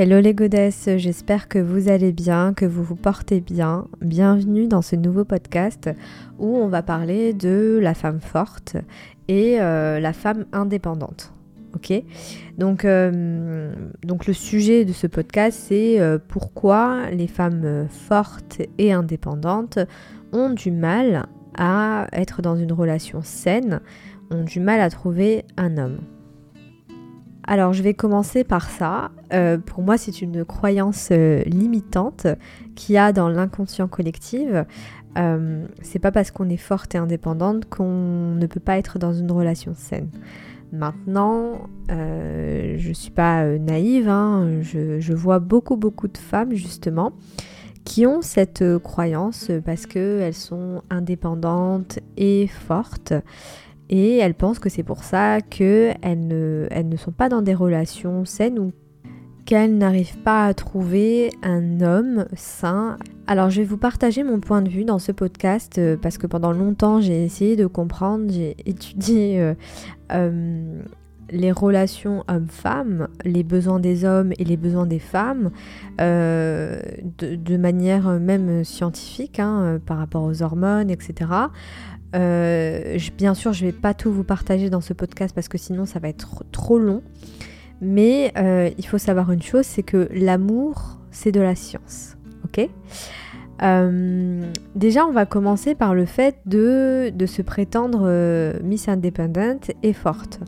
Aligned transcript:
Hello 0.00 0.20
les 0.20 0.32
godesses, 0.32 0.88
j'espère 0.96 1.48
que 1.48 1.58
vous 1.58 1.88
allez 1.88 2.12
bien, 2.12 2.54
que 2.54 2.64
vous 2.64 2.84
vous 2.84 2.94
portez 2.94 3.40
bien. 3.40 3.88
Bienvenue 4.00 4.68
dans 4.68 4.80
ce 4.80 4.94
nouveau 4.94 5.24
podcast 5.24 5.90
où 6.38 6.56
on 6.56 6.68
va 6.68 6.82
parler 6.82 7.32
de 7.32 7.80
la 7.82 7.94
femme 7.94 8.20
forte 8.20 8.76
et 9.26 9.60
euh, 9.60 9.98
la 9.98 10.12
femme 10.12 10.44
indépendante. 10.52 11.32
Ok? 11.74 11.92
Donc, 12.58 12.84
euh, 12.84 13.74
donc 14.04 14.28
le 14.28 14.34
sujet 14.34 14.84
de 14.84 14.92
ce 14.92 15.08
podcast 15.08 15.58
c'est 15.66 15.98
euh, 15.98 16.18
pourquoi 16.28 17.10
les 17.10 17.26
femmes 17.26 17.88
fortes 17.90 18.62
et 18.78 18.92
indépendantes 18.92 19.80
ont 20.30 20.50
du 20.50 20.70
mal 20.70 21.26
à 21.56 22.06
être 22.12 22.40
dans 22.40 22.54
une 22.54 22.72
relation 22.72 23.22
saine, 23.24 23.80
ont 24.30 24.44
du 24.44 24.60
mal 24.60 24.80
à 24.80 24.90
trouver 24.90 25.44
un 25.56 25.76
homme. 25.76 25.98
Alors 27.50 27.72
je 27.72 27.82
vais 27.82 27.94
commencer 27.94 28.44
par 28.44 28.68
ça. 28.68 29.10
Euh, 29.32 29.56
pour 29.56 29.82
moi 29.82 29.96
c'est 29.96 30.20
une 30.20 30.44
croyance 30.44 31.08
euh, 31.12 31.42
limitante 31.44 32.26
qu'il 32.76 32.94
y 32.94 32.98
a 32.98 33.10
dans 33.14 33.30
l'inconscient 33.30 33.88
collectif. 33.88 34.50
Euh, 35.16 35.66
c'est 35.80 35.98
pas 35.98 36.12
parce 36.12 36.30
qu'on 36.30 36.50
est 36.50 36.58
forte 36.58 36.94
et 36.94 36.98
indépendante 36.98 37.64
qu'on 37.64 38.34
ne 38.34 38.46
peut 38.46 38.60
pas 38.60 38.76
être 38.76 38.98
dans 38.98 39.14
une 39.14 39.32
relation 39.32 39.72
saine. 39.74 40.10
Maintenant, 40.72 41.62
je 41.88 42.90
suis 42.92 43.10
pas 43.10 43.46
naïve, 43.46 44.10
hein. 44.10 44.60
je, 44.60 45.14
vois 45.14 45.38
beaucoup 45.38 45.78
beaucoup 45.78 46.08
de 46.08 46.18
femmes 46.18 46.52
justement 46.52 47.12
qui 47.84 48.06
ont 48.06 48.20
cette 48.20 48.62
croyance 48.80 49.50
parce 49.64 49.86
qu'elles 49.86 50.34
sont 50.34 50.82
indépendantes 50.90 52.00
et 52.18 52.46
fortes 52.46 53.14
et 53.90 54.18
elles 54.18 54.34
pensent 54.34 54.58
que 54.58 54.68
c'est 54.68 54.82
pour 54.82 55.02
ça 55.02 55.40
qu'elles 55.40 56.26
ne, 56.26 56.66
elles 56.70 56.88
ne 56.88 56.96
sont 56.96 57.12
pas 57.12 57.28
dans 57.28 57.42
des 57.42 57.54
relations 57.54 58.24
saines 58.24 58.58
ou 58.58 58.72
qu'elles 59.48 59.78
n'arrivent 59.78 60.18
pas 60.18 60.44
à 60.44 60.52
trouver 60.52 61.30
un 61.42 61.80
homme 61.80 62.26
sain. 62.36 62.98
Alors 63.26 63.48
je 63.48 63.62
vais 63.62 63.66
vous 63.66 63.78
partager 63.78 64.22
mon 64.22 64.40
point 64.40 64.60
de 64.60 64.68
vue 64.68 64.84
dans 64.84 64.98
ce 64.98 65.10
podcast 65.10 65.78
euh, 65.78 65.96
parce 65.96 66.18
que 66.18 66.26
pendant 66.26 66.52
longtemps 66.52 67.00
j'ai 67.00 67.24
essayé 67.24 67.56
de 67.56 67.66
comprendre, 67.66 68.30
j'ai 68.30 68.56
étudié 68.66 69.40
euh, 69.40 69.54
euh, 70.12 70.82
les 71.30 71.50
relations 71.50 72.24
hommes-femmes, 72.28 73.08
les 73.24 73.42
besoins 73.42 73.80
des 73.80 74.04
hommes 74.04 74.32
et 74.38 74.44
les 74.44 74.58
besoins 74.58 74.86
des 74.86 74.98
femmes, 74.98 75.50
de, 75.98 77.56
manière 77.56 78.08
même 78.18 78.64
scientifique, 78.64 79.38
hein, 79.38 79.78
par 79.84 79.98
rapport 79.98 80.24
aux 80.24 80.42
hormones, 80.42 80.88
etc. 80.88 81.30
Euh, 82.14 82.98
bien 83.16 83.34
sûr, 83.34 83.52
je 83.52 83.64
ne 83.64 83.70
vais 83.70 83.76
pas 83.76 83.94
tout 83.94 84.12
vous 84.12 84.24
partager 84.24 84.70
dans 84.70 84.80
ce 84.80 84.92
podcast 84.92 85.34
parce 85.34 85.48
que 85.48 85.58
sinon 85.58 85.84
ça 85.84 85.98
va 85.98 86.08
être 86.08 86.44
trop 86.52 86.78
long. 86.78 87.02
Mais 87.80 88.32
euh, 88.36 88.70
il 88.76 88.86
faut 88.86 88.98
savoir 88.98 89.30
une 89.30 89.42
chose, 89.42 89.64
c'est 89.64 89.82
que 89.84 90.08
l'amour, 90.12 90.98
c'est 91.10 91.32
de 91.32 91.40
la 91.40 91.54
science. 91.54 92.16
Ok? 92.44 92.68
Euh, 93.62 94.42
Déjà, 94.74 95.06
on 95.06 95.12
va 95.12 95.26
commencer 95.26 95.74
par 95.74 95.94
le 95.94 96.06
fait 96.06 96.36
de, 96.46 97.10
de 97.14 97.26
se 97.26 97.42
prétendre 97.42 98.08
Miss 98.62 98.88
Independent 98.88 99.72
et 99.82 99.92
forte. 99.92 100.40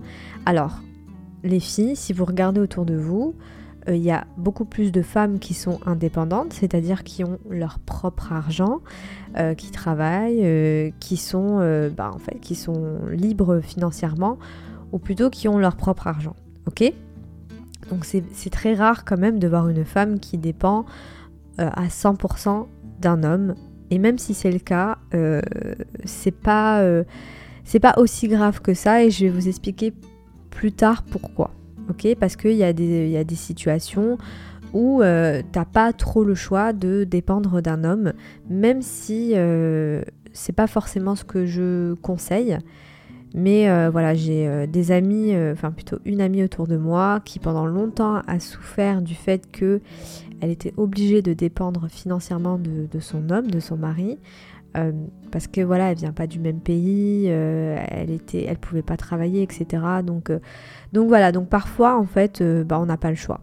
Alors, 0.47 0.81
les 1.45 1.61
filles, 1.61 1.97
si 1.97 2.13
vous 2.13 2.25
regardez 2.25 2.61
autour 2.61 2.85
de 2.85 2.95
vous, 2.95 3.35
il 3.89 3.97
y 3.97 4.11
a 4.11 4.27
beaucoup 4.37 4.65
plus 4.65 4.93
de 4.93 5.03
femmes 5.03 5.39
qui 5.39 5.55
sont 5.55 5.81
indépendantes, 5.87 6.53
c'est-à-dire 6.53 7.03
qui 7.03 7.25
ont 7.25 7.39
leur 7.49 7.79
propre 7.79 8.33
argent, 8.33 8.81
euh, 9.39 9.55
qui 9.55 9.71
travaillent, 9.71 10.41
euh, 10.43 10.91
qui 11.01 11.17
sont, 11.17 11.59
euh, 11.61 11.89
bah, 11.89 12.11
en 12.15 12.19
fait, 12.19 12.39
qui 12.41 12.55
sont 12.55 12.99
libres 13.11 13.61
financièrement, 13.61 14.39
ou 14.93 14.99
plutôt 14.99 15.31
qui 15.31 15.49
ont 15.49 15.59
leur 15.59 15.77
propre 15.77 16.07
argent. 16.07 16.37
Ok? 16.67 16.93
Donc 17.91 18.05
c'est 18.05 18.51
très 18.51 18.75
rare 18.75 19.05
quand 19.05 19.19
même 19.19 19.39
de 19.39 19.49
voir 19.49 19.69
une 19.69 19.85
femme 19.85 20.21
qui 20.21 20.39
dépend 20.39 20.85
à 21.59 21.89
100% 21.89 22.69
d'un 23.01 23.25
homme. 23.25 23.55
Et 23.91 23.99
même 23.99 24.17
si 24.17 24.33
c'est 24.33 24.53
le 24.53 24.61
cas, 24.61 24.99
c'est 26.05 26.31
pas, 26.31 26.85
c'est 27.65 27.81
pas 27.81 27.95
aussi 27.97 28.29
grave 28.29 28.61
que 28.61 28.75
ça, 28.75 29.03
et 29.03 29.11
je 29.11 29.25
vais 29.25 29.31
vous 29.31 29.49
expliquer 29.49 29.93
plus 30.51 30.71
tard 30.71 31.03
pourquoi. 31.03 31.51
Ok 31.91 32.07
Parce 32.19 32.37
qu'il 32.37 32.53
y, 32.53 32.65
a 32.65 32.73
des 32.73 33.35
situations 33.35 34.17
où 34.73 35.03
euh, 35.03 35.43
t'as 35.51 35.65
pas 35.65 35.93
trop 35.93 36.23
le 36.23 36.37
choix 36.37 36.73
de 36.73 37.03
dépendre 37.03 37.61
d'un 37.61 37.83
homme, 37.83 38.13
même 38.49 38.83
si 38.83 39.33
euh, 39.35 40.03
c'est 40.33 40.53
pas 40.55 40.69
forcément 40.69 41.17
ce 41.17 41.25
que 41.25 41.47
je 41.47 41.95
conseille. 41.95 42.59
Mais 43.35 43.69
euh, 43.69 43.91
voilà, 43.91 44.15
j'ai 44.15 44.67
des 44.67 44.93
amis, 44.93 45.33
enfin 45.53 45.71
plutôt 45.71 45.99
une 46.05 46.21
amie 46.21 46.43
autour 46.43 46.67
de 46.67 46.77
moi 46.77 47.21
qui 47.25 47.39
pendant 47.39 47.67
longtemps 47.67 48.23
a 48.27 48.41
souffert 48.41 49.03
du 49.03 49.15
fait 49.15 49.51
que 49.51 49.81
elle 50.41 50.51
était 50.51 50.73
obligée 50.77 51.23
de 51.23 51.33
dépendre 51.33 51.87
financièrement 51.89 52.59
de, 52.59 53.01
son 53.01 53.31
homme, 53.31 53.51
de 53.51 53.61
son 53.61 53.77
mari, 53.77 54.19
parce 55.31 55.47
que 55.47 55.61
voilà, 55.61 55.91
elle 55.91 55.97
vient 55.97 56.13
pas 56.13 56.27
du 56.27 56.39
même 56.39 56.61
pays, 56.61 57.27
elle 57.27 58.11
était, 58.11 58.45
elle 58.45 58.59
pouvait 58.59 58.83
pas 58.83 58.97
travailler, 58.97 59.43
etc. 59.43 59.83
Donc, 60.05 60.33
donc 60.93 61.09
voilà, 61.09 61.33
donc 61.33 61.49
parfois 61.49 61.97
en 61.97 62.07
fait, 62.07 62.43
bah, 62.43 62.79
on 62.81 62.87
n'a 62.87 62.97
pas 62.97 63.11
le 63.11 63.17
choix. 63.17 63.41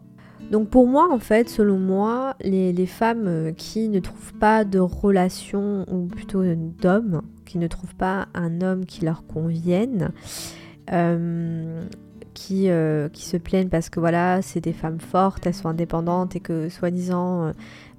Donc 0.51 0.69
pour 0.69 0.87
moi, 0.87 1.09
en 1.11 1.19
fait, 1.19 1.49
selon 1.49 1.77
moi, 1.77 2.35
les, 2.41 2.85
femmes 2.85 3.27
euh, 3.27 3.51
qui 3.51 3.89
ne 3.89 3.99
trouvent 3.99 4.33
pas 4.33 4.63
de 4.63 4.79
relation, 4.79 5.85
ou 5.91 6.05
plutôt 6.05 6.43
d'homme, 6.81 7.21
qui 7.45 7.57
ne 7.57 7.67
trouvent 7.67 7.95
pas 7.95 8.27
un 8.33 8.61
homme 8.61 8.85
qui 8.85 9.03
leur 9.03 9.25
convienne, 9.27 10.11
euh, 10.93 11.85
qui, 12.33 12.69
euh, 12.69 13.09
qui, 13.09 13.25
se 13.25 13.35
plaignent 13.35 13.69
parce 13.69 13.89
que 13.89 13.99
voilà, 13.99 14.41
c'est 14.41 14.61
des 14.61 14.73
femmes 14.73 15.01
fortes, 15.01 15.45
elles 15.45 15.53
sont 15.53 15.67
indépendantes 15.67 16.35
et 16.37 16.39
que 16.39 16.69
soi-disant, 16.69 17.51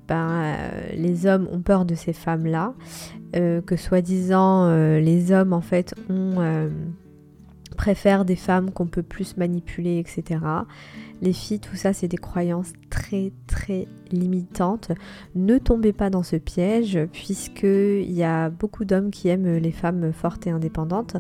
ben, 0.08 0.56
les 0.96 1.26
hommes 1.26 1.46
ont 1.52 1.60
peur 1.60 1.84
de 1.84 1.94
ces 1.94 2.12
femmes-là, 2.12 2.74
que 3.32 3.76
soi-disant 3.76 4.70
les 4.98 5.32
hommes 5.32 5.52
en 5.52 5.60
fait 5.60 5.94
ont 6.08 6.69
préfèrent 7.78 8.24
des 8.24 8.36
femmes 8.36 8.72
qu'on 8.72 8.88
peut 8.88 9.04
plus 9.04 9.36
manipuler, 9.36 9.98
etc. 9.98 10.41
Les 11.22 11.32
filles, 11.32 11.60
tout 11.60 11.76
ça, 11.76 11.92
c'est 11.92 12.08
des 12.08 12.16
croyances 12.16 12.72
très 12.91 13.32
très 13.47 13.86
limitantes. 14.10 14.91
Ne 15.36 15.58
tombez 15.58 15.92
pas 15.92 16.10
dans 16.10 16.24
ce 16.24 16.36
piège, 16.36 16.98
puisqu'il 17.12 18.10
y 18.10 18.24
a 18.24 18.50
beaucoup 18.50 18.84
d'hommes 18.84 19.10
qui 19.10 19.28
aiment 19.28 19.58
les 19.58 19.70
femmes 19.70 20.12
fortes 20.12 20.48
et 20.48 20.50
indépendantes. 20.50 21.16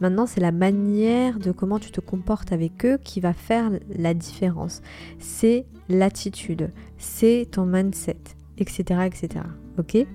Maintenant, 0.00 0.26
c'est 0.26 0.40
la 0.40 0.52
manière 0.52 1.38
de 1.38 1.52
comment 1.52 1.78
tu 1.78 1.92
te 1.92 2.00
comportes 2.00 2.52
avec 2.52 2.84
eux 2.84 2.98
qui 3.02 3.20
va 3.20 3.32
faire 3.32 3.70
la 3.96 4.12
différence. 4.12 4.82
C'est 5.20 5.64
l'attitude, 5.90 6.70
c'est 6.98 7.48
ton 7.50 7.66
mindset, 7.66 8.16
etc. 8.58 9.00
etc. 9.06 9.44
Ok? 9.78 10.06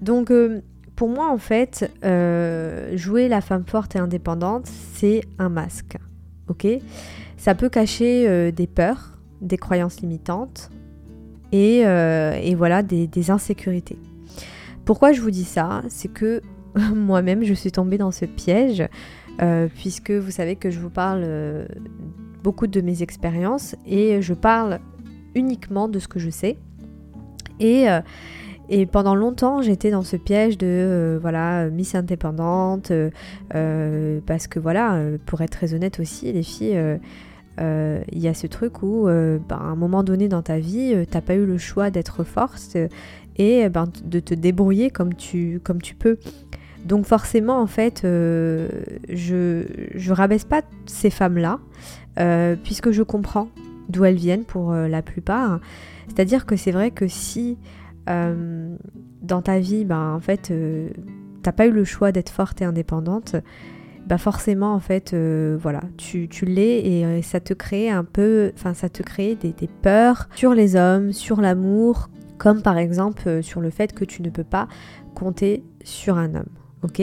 Donc, 0.00 0.30
euh, 0.30 0.60
pour 0.96 1.08
moi, 1.08 1.30
en 1.30 1.38
fait, 1.38 1.90
euh, 2.04 2.96
jouer 2.96 3.28
la 3.28 3.40
femme 3.40 3.64
forte 3.66 3.96
et 3.96 3.98
indépendante, 3.98 4.66
c'est 4.66 5.22
un 5.38 5.48
masque. 5.48 5.96
Ok? 6.48 6.66
Ça 7.36 7.54
peut 7.54 7.68
cacher 7.68 8.28
euh, 8.28 8.50
des 8.50 8.66
peurs, 8.66 9.18
des 9.40 9.56
croyances 9.56 10.00
limitantes 10.00 10.70
et, 11.52 11.84
voilà 12.56 12.82
des, 12.82 13.30
insécurités. 13.30 13.98
Pourquoi 14.84 15.12
je 15.12 15.20
vous 15.20 15.30
dis 15.30 15.44
ça? 15.44 15.82
C'est 15.88 16.12
que 16.12 16.42
moi-même 16.94 17.44
je 17.44 17.54
suis 17.54 17.72
tombée 17.72 17.98
dans 17.98 18.10
ce 18.10 18.24
piège 18.24 18.84
puisque 19.76 20.10
vous 20.10 20.30
savez 20.30 20.56
que 20.56 20.70
je 20.70 20.80
vous 20.80 20.90
parle 20.90 21.24
beaucoup 22.44 22.68
de 22.68 22.80
mes 22.80 23.02
expériences 23.02 23.74
et 23.84 24.22
je 24.22 24.34
parle 24.34 24.78
uniquement 25.34 25.88
de 25.88 25.98
ce 25.98 26.06
que 26.06 26.20
je 26.20 26.30
sais. 26.30 26.56
Et, 27.58 27.86
et 28.68 28.86
pendant 28.86 29.14
longtemps, 29.14 29.62
j'étais 29.62 29.90
dans 29.90 30.02
ce 30.02 30.16
piège 30.16 30.58
de 30.58 31.18
voilà 31.20 31.70
Miss 31.70 31.94
indépendante 31.94 32.92
parce 33.50 34.46
que 34.46 34.60
voilà, 34.60 35.00
pour 35.26 35.40
être 35.40 35.50
très 35.50 35.74
honnête 35.74 35.98
aussi, 35.98 36.32
les 36.32 36.42
filles 36.42 36.98
euh, 37.60 38.02
il 38.10 38.18
y 38.18 38.28
a 38.28 38.34
ce 38.34 38.46
truc 38.46 38.82
où, 38.82 39.08
euh, 39.08 39.38
ben, 39.48 39.56
à 39.56 39.64
un 39.64 39.76
moment 39.76 40.02
donné 40.02 40.28
dans 40.28 40.42
ta 40.42 40.58
vie, 40.58 40.92
euh, 40.94 41.04
t'as 41.08 41.20
pas 41.20 41.34
eu 41.34 41.46
le 41.46 41.58
choix 41.58 41.90
d'être 41.90 42.24
forte 42.24 42.76
et 43.36 43.68
ben, 43.68 43.88
de 44.04 44.20
te 44.20 44.34
débrouiller 44.34 44.90
comme 44.90 45.14
tu, 45.14 45.60
comme 45.62 45.80
tu 45.80 45.94
peux. 45.94 46.18
Donc 46.84 47.06
forcément, 47.06 47.60
en 47.60 47.66
fait, 47.66 48.00
je, 48.02 49.62
je 49.94 50.12
rabaisse 50.12 50.44
pas 50.44 50.62
ces 50.86 51.10
femmes-là, 51.10 51.58
puisque 52.62 52.90
je 52.90 53.02
comprends 53.02 53.48
d'où 53.88 54.04
elles 54.04 54.16
viennent 54.16 54.44
pour 54.44 54.72
la 54.72 55.00
plupart. 55.00 55.60
C'est-à-dire 56.08 56.44
que 56.44 56.56
c'est 56.56 56.72
vrai 56.72 56.90
que 56.90 57.08
si 57.08 57.56
dans 58.06 59.42
ta 59.42 59.58
vie, 59.58 59.86
ben, 59.86 60.14
en 60.14 60.20
fait, 60.20 60.52
t'as 61.42 61.52
pas 61.52 61.66
eu 61.66 61.70
le 61.70 61.84
choix 61.84 62.12
d'être 62.12 62.30
forte 62.30 62.60
et 62.60 62.64
indépendante, 62.66 63.36
bah 64.06 64.18
forcément 64.18 64.74
en 64.74 64.80
fait 64.80 65.14
euh, 65.14 65.56
voilà 65.60 65.80
tu, 65.96 66.28
l'es 66.42 66.80
et 66.86 67.06
euh, 67.06 67.22
ça 67.22 67.40
te 67.40 67.54
crée 67.54 67.90
un 67.90 68.04
peu 68.04 68.52
enfin 68.54 68.74
ça 68.74 68.88
te 68.88 69.02
crée 69.02 69.34
des, 69.34 69.54
peurs 69.82 70.28
sur 70.34 70.54
les 70.54 70.76
hommes 70.76 71.12
sur 71.12 71.40
l'amour 71.40 72.10
comme 72.38 72.62
par 72.62 72.76
exemple 72.76 73.22
euh, 73.26 73.42
sur 73.42 73.60
le 73.60 73.70
fait 73.70 73.94
que 73.94 74.04
tu 74.04 74.22
ne 74.22 74.30
peux 74.30 74.44
pas 74.44 74.68
compter 75.14 75.64
sur 75.84 76.18
un 76.18 76.34
homme 76.34 76.50
ok 76.84 77.02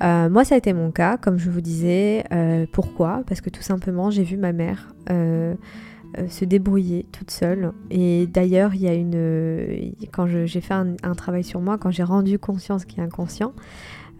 moi 0.00 0.44
ça 0.44 0.56
a 0.56 0.58
été 0.58 0.72
mon 0.72 0.90
cas 0.90 1.16
comme 1.16 1.38
je 1.38 1.48
vous 1.50 1.60
disais 1.60 2.24
pourquoi? 2.72 3.22
Parce 3.26 3.40
que 3.40 3.50
tout 3.50 3.62
simplement 3.62 4.10
j'ai 4.10 4.24
vu 4.24 4.36
ma 4.36 4.52
mère 4.52 4.94
se 6.28 6.44
débrouiller 6.44 7.06
toute 7.12 7.30
seule. 7.30 7.72
Et 7.90 8.26
d'ailleurs, 8.26 8.74
il 8.74 8.82
y 8.82 8.88
a 8.88 8.94
une. 8.94 9.94
Quand 10.12 10.26
j'ai 10.26 10.60
fait 10.60 10.74
un, 10.74 11.14
travail 11.14 11.44
sur 11.44 11.60
moi, 11.60 11.78
quand 11.78 11.90
j'ai 11.90 12.02
rendu 12.02 12.38
conscience 12.38 12.84
qui 12.84 13.00
est 13.00 13.02
inconscient, 13.02 13.52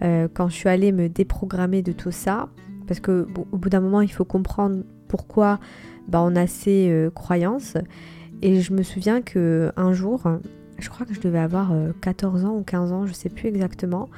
quand 0.00 0.48
je 0.48 0.54
suis 0.54 0.68
allée 0.68 0.92
me 0.92 1.08
déprogrammer 1.08 1.82
de 1.82 1.92
tout 1.92 2.10
ça, 2.10 2.48
parce 2.86 3.00
que 3.00 3.26
au 3.52 3.56
bout 3.56 3.70
d'un 3.70 3.80
moment, 3.80 4.00
il 4.00 4.12
faut 4.12 4.24
comprendre 4.24 4.82
pourquoi 5.08 5.58
bah, 6.08 6.20
on 6.22 6.36
a 6.36 6.46
ces 6.46 7.08
croyances. 7.14 7.76
Et 8.42 8.60
je 8.60 8.72
me 8.72 8.82
souviens 8.82 9.22
que 9.22 9.72
un 9.76 9.92
jour, 9.92 10.22
je 10.78 10.90
crois 10.90 11.06
que 11.06 11.14
je 11.14 11.20
devais 11.20 11.38
avoir 11.38 11.72
14 12.02 12.44
ans 12.44 12.54
ou 12.56 12.62
15 12.62 12.92
ans, 12.92 13.06
je 13.06 13.14
sais 13.14 13.30
plus 13.30 13.48
exactement, 13.48 14.08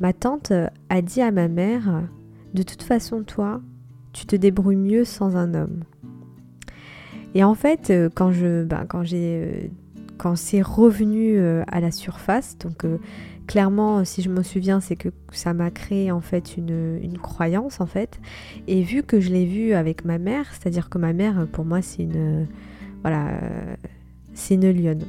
ma 0.00 0.12
tante 0.12 0.52
a 0.88 1.02
dit 1.02 1.20
à 1.20 1.30
ma 1.30 1.48
mère 1.48 2.02
De 2.54 2.62
toute 2.62 2.82
façon, 2.82 3.22
toi, 3.22 3.60
tu 4.12 4.26
te 4.26 4.36
débrouilles 4.36 4.76
mieux 4.76 5.04
sans 5.04 5.36
un 5.36 5.54
homme. 5.54 5.84
Et 7.34 7.44
en 7.44 7.54
fait, 7.54 7.90
euh, 7.90 8.08
quand 8.12 8.32
je, 8.32 8.64
ben, 8.64 8.86
euh, 9.12 9.68
c'est 10.34 10.62
revenu 10.62 11.38
euh, 11.38 11.62
à 11.68 11.80
la 11.80 11.90
surface, 11.90 12.58
donc 12.58 12.84
clairement, 13.46 14.04
si 14.04 14.22
je 14.22 14.28
me 14.28 14.42
souviens, 14.42 14.80
c'est 14.80 14.96
que 14.96 15.10
ça 15.32 15.54
m'a 15.54 15.70
créé 15.70 16.10
en 16.10 16.20
fait 16.20 16.56
une, 16.56 16.98
une, 17.02 17.18
croyance 17.18 17.80
en 17.80 17.86
fait. 17.86 18.20
Et 18.66 18.82
vu 18.82 19.02
que 19.02 19.20
je 19.20 19.30
l'ai 19.30 19.46
vu 19.46 19.72
avec 19.74 20.04
ma 20.04 20.18
mère, 20.18 20.46
c'est-à-dire 20.52 20.88
que 20.88 20.98
ma 20.98 21.12
mère, 21.12 21.46
pour 21.52 21.64
moi, 21.64 21.82
c'est 21.82 22.02
une, 22.02 22.46
voilà, 23.02 23.40
c'est 24.34 24.54
une 24.54 24.70
lionne. 24.70 25.04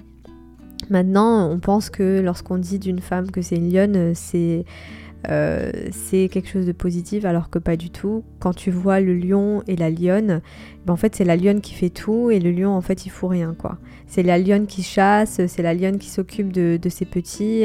Maintenant, 0.92 1.50
on 1.50 1.60
pense 1.60 1.90
que 1.90 2.20
lorsqu'on 2.20 2.58
dit 2.58 2.78
d'une 2.78 3.00
femme 3.00 3.32
que 3.32 3.42
c'est 3.42 3.56
une 3.56 3.74
lionne, 3.74 4.14
c'est 4.14 4.66
euh, 5.30 5.72
c'est 5.92 6.30
quelque 6.30 6.50
chose 6.50 6.66
de 6.66 6.72
positif 6.72 7.24
alors 7.24 7.50
que 7.50 7.60
pas 7.60 7.78
du 7.78 7.90
tout. 7.90 8.26
Quand 8.40 8.54
tu 8.54 8.72
vois 8.72 9.00
le 9.00 9.14
lion 9.14 9.64
et 9.68 9.78
la 9.78 9.90
lionne, 9.90 10.42
ben 10.86 10.94
en 10.94 10.98
fait 10.98 11.16
c'est 11.16 11.24
la 11.24 11.38
lionne 11.38 11.62
qui 11.62 11.76
fait 11.76 11.90
tout 11.90 12.30
et 12.30 12.40
le 12.40 12.52
lion 12.52 12.72
en 12.72 12.82
fait 12.82 13.06
il 13.06 13.10
fout 13.10 13.30
rien 13.30 13.56
quoi. 13.58 13.78
C'est 14.06 14.24
la 14.24 14.38
lionne 14.38 14.66
qui 14.66 14.84
chasse, 14.84 15.40
c'est 15.48 15.62
la 15.62 15.74
lionne 15.74 15.98
qui 15.98 16.10
s'occupe 16.10 16.52
de, 16.52 16.78
ses 16.90 17.06
petits 17.06 17.64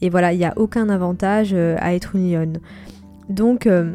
et 0.00 0.10
voilà 0.10 0.32
il 0.32 0.38
n'y 0.38 0.44
a 0.44 0.54
aucun 0.56 0.88
avantage 0.88 1.50
euh, 1.52 1.76
à 1.78 1.94
être 1.94 2.16
une 2.16 2.32
lionne. 2.32 2.58
Donc 3.28 3.68
euh, 3.68 3.92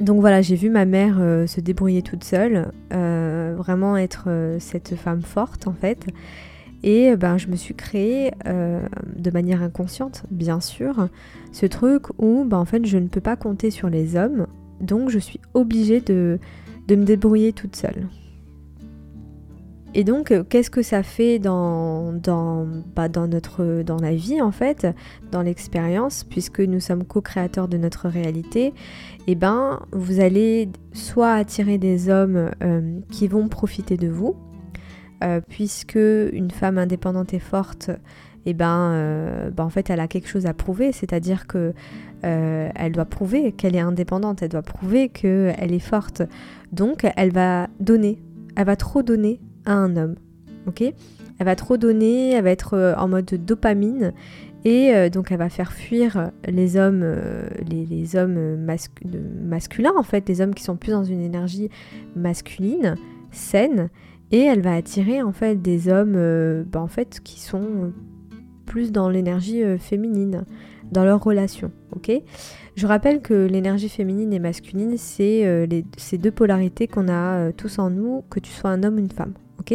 donc 0.00 0.20
voilà, 0.20 0.40
j'ai 0.40 0.56
vu 0.56 0.70
ma 0.70 0.86
mère 0.86 1.16
se 1.46 1.60
débrouiller 1.60 2.00
toute 2.00 2.24
seule, 2.24 2.72
vraiment 2.90 3.98
être 3.98 4.30
cette 4.58 4.94
femme 4.96 5.20
forte 5.20 5.66
en 5.66 5.74
fait. 5.74 6.06
Et 6.82 7.14
ben, 7.16 7.36
je 7.36 7.48
me 7.48 7.56
suis 7.56 7.74
créé 7.74 8.32
euh, 8.46 8.80
de 9.16 9.30
manière 9.30 9.62
inconsciente, 9.62 10.22
bien 10.30 10.60
sûr, 10.60 11.08
ce 11.52 11.66
truc 11.66 12.04
où 12.18 12.44
ben, 12.44 12.58
en 12.58 12.64
fait, 12.64 12.86
je 12.86 12.98
ne 12.98 13.08
peux 13.08 13.20
pas 13.20 13.36
compter 13.36 13.70
sur 13.70 13.90
les 13.90 14.16
hommes, 14.16 14.46
donc 14.80 15.10
je 15.10 15.18
suis 15.18 15.40
obligée 15.52 16.00
de, 16.00 16.38
de 16.88 16.96
me 16.96 17.04
débrouiller 17.04 17.52
toute 17.52 17.76
seule. 17.76 18.06
Et 19.92 20.04
donc, 20.04 20.30
euh, 20.30 20.44
qu'est-ce 20.48 20.70
que 20.70 20.82
ça 20.82 21.02
fait 21.02 21.38
dans, 21.38 22.12
dans, 22.12 22.66
bah, 22.94 23.08
dans, 23.08 23.26
notre, 23.26 23.82
dans 23.82 23.96
la 23.96 24.14
vie, 24.14 24.40
en 24.40 24.52
fait, 24.52 24.86
dans 25.32 25.42
l'expérience, 25.42 26.24
puisque 26.24 26.60
nous 26.60 26.80
sommes 26.80 27.04
co-créateurs 27.04 27.66
de 27.66 27.76
notre 27.76 28.08
réalité? 28.08 28.72
Eh 29.26 29.34
ben, 29.34 29.80
vous 29.92 30.20
allez 30.20 30.68
soit 30.92 31.32
attirer 31.32 31.76
des 31.76 32.08
hommes 32.08 32.50
euh, 32.62 33.00
qui 33.10 33.26
vont 33.26 33.48
profiter 33.48 33.96
de 33.96 34.08
vous, 34.08 34.36
euh, 35.22 35.40
puisque 35.46 35.96
une 35.96 36.50
femme 36.50 36.78
indépendante 36.78 37.34
et 37.34 37.38
forte, 37.38 37.90
eh 38.46 38.54
ben, 38.54 38.92
euh, 38.92 39.50
ben, 39.50 39.64
en 39.64 39.68
fait, 39.68 39.90
elle 39.90 40.00
a 40.00 40.08
quelque 40.08 40.28
chose 40.28 40.46
à 40.46 40.54
prouver, 40.54 40.92
c'est-à-dire 40.92 41.46
que 41.46 41.74
euh, 42.24 42.68
elle 42.74 42.92
doit 42.92 43.04
prouver 43.04 43.52
qu'elle 43.52 43.76
est 43.76 43.80
indépendante, 43.80 44.42
elle 44.42 44.48
doit 44.48 44.62
prouver 44.62 45.10
qu'elle 45.10 45.74
est 45.74 45.78
forte. 45.78 46.22
Donc, 46.72 47.06
elle 47.16 47.32
va 47.32 47.68
donner, 47.80 48.18
elle 48.56 48.64
va 48.64 48.76
trop 48.76 49.02
donner 49.02 49.40
à 49.66 49.74
un 49.74 49.94
homme, 49.96 50.14
ok? 50.66 50.80
Elle 50.82 51.46
va 51.46 51.56
trop 51.56 51.76
donner, 51.76 52.30
elle 52.30 52.44
va 52.44 52.50
être 52.50 52.94
en 52.96 53.08
mode 53.08 53.26
dopamine. 53.26 54.12
Et 54.66 55.08
donc 55.08 55.32
elle 55.32 55.38
va 55.38 55.48
faire 55.48 55.72
fuir 55.72 56.32
les 56.46 56.76
hommes, 56.76 57.02
les, 57.66 58.14
hommes 58.14 58.58
masculins 59.42 59.94
en 59.96 60.02
fait, 60.02 60.28
les 60.28 60.42
hommes 60.42 60.54
qui 60.54 60.62
sont 60.62 60.76
plus 60.76 60.90
dans 60.90 61.02
une 61.02 61.22
énergie 61.22 61.70
masculine, 62.14 62.96
saine, 63.30 63.88
et 64.32 64.40
elle 64.40 64.60
va 64.60 64.74
attirer 64.74 65.22
en 65.22 65.32
fait 65.32 65.60
des 65.60 65.88
hommes 65.88 66.14
euh, 66.16 66.64
bah, 66.64 66.84
fait 66.88 67.20
qui 67.22 67.40
sont 67.40 67.92
plus 68.66 68.92
dans 68.92 69.08
l'énergie 69.08 69.62
euh, 69.62 69.78
féminine 69.78 70.44
dans 70.92 71.04
leur 71.04 71.22
relation. 71.22 71.70
Ok? 71.94 72.12
Je 72.76 72.86
rappelle 72.86 73.20
que 73.20 73.46
l'énergie 73.46 73.88
féminine 73.88 74.32
et 74.32 74.38
masculine 74.38 74.96
c'est 74.96 75.46
euh, 75.46 75.66
ces 75.96 76.18
deux 76.18 76.30
polarités 76.30 76.86
qu'on 76.86 77.08
a 77.08 77.52
tous 77.52 77.78
en 77.78 77.90
nous, 77.90 78.22
que 78.30 78.40
tu 78.40 78.50
sois 78.50 78.70
un 78.70 78.82
homme 78.82 78.96
ou 78.96 79.00
une 79.00 79.10
femme. 79.10 79.34
Ok? 79.58 79.74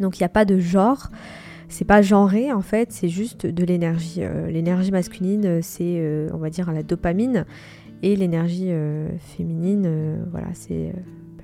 Donc 0.00 0.18
il 0.18 0.22
n'y 0.22 0.26
a 0.26 0.30
pas 0.30 0.44
de 0.44 0.58
genre. 0.58 1.08
C'est 1.70 1.84
pas 1.84 2.00
genré 2.00 2.50
en 2.52 2.62
fait, 2.62 2.92
c'est 2.92 3.08
juste 3.08 3.44
de 3.44 3.64
l'énergie. 3.64 4.22
l'énergie 4.48 4.90
masculine, 4.90 5.60
c'est 5.60 6.28
on 6.32 6.38
va 6.38 6.48
dire 6.48 6.72
la 6.72 6.82
dopamine, 6.82 7.44
et 8.02 8.16
l'énergie 8.16 8.70
féminine, 9.18 10.18
voilà, 10.30 10.46
c'est 10.54 10.94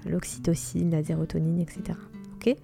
l'oxytocine, 0.07 0.91
la 0.91 1.03
sérotonine, 1.03 1.61
etc. 1.61 1.99
Ok? 2.35 2.57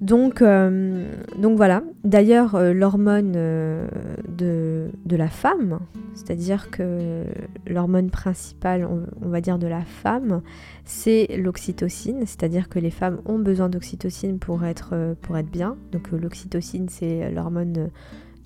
Donc, 0.00 0.42
euh, 0.42 1.08
donc 1.38 1.56
voilà. 1.56 1.82
D'ailleurs, 2.02 2.56
euh, 2.56 2.72
l'hormone 2.72 3.34
euh, 3.36 3.86
de, 4.28 4.90
de, 5.06 5.16
la 5.16 5.28
femme, 5.28 5.80
c'est-à-dire 6.14 6.70
que 6.70 7.24
l'hormone 7.66 8.10
principale, 8.10 8.86
on, 8.86 9.28
va 9.28 9.40
dire, 9.40 9.58
de 9.58 9.66
la 9.66 9.82
femme, 9.82 10.42
c'est 10.84 11.28
l'oxytocine, 11.38 12.20
c'est-à-dire 12.26 12.68
que 12.68 12.78
les 12.78 12.90
femmes 12.90 13.20
ont 13.24 13.38
besoin 13.38 13.68
d'oxytocine 13.68 14.38
pour 14.38 14.64
être, 14.64 15.14
pour 15.22 15.38
être 15.38 15.50
bien. 15.50 15.76
Donc 15.92 16.10
l'oxytocine, 16.10 16.88
c'est 16.88 17.30
l'hormone 17.30 17.90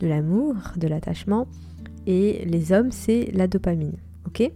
de 0.00 0.06
l'amour, 0.06 0.54
de 0.76 0.86
l'attachement, 0.86 1.48
et 2.06 2.44
les 2.44 2.72
hommes, 2.72 2.92
c'est 2.92 3.30
la 3.32 3.48
dopamine. 3.48 3.96
Ok? 4.26 4.50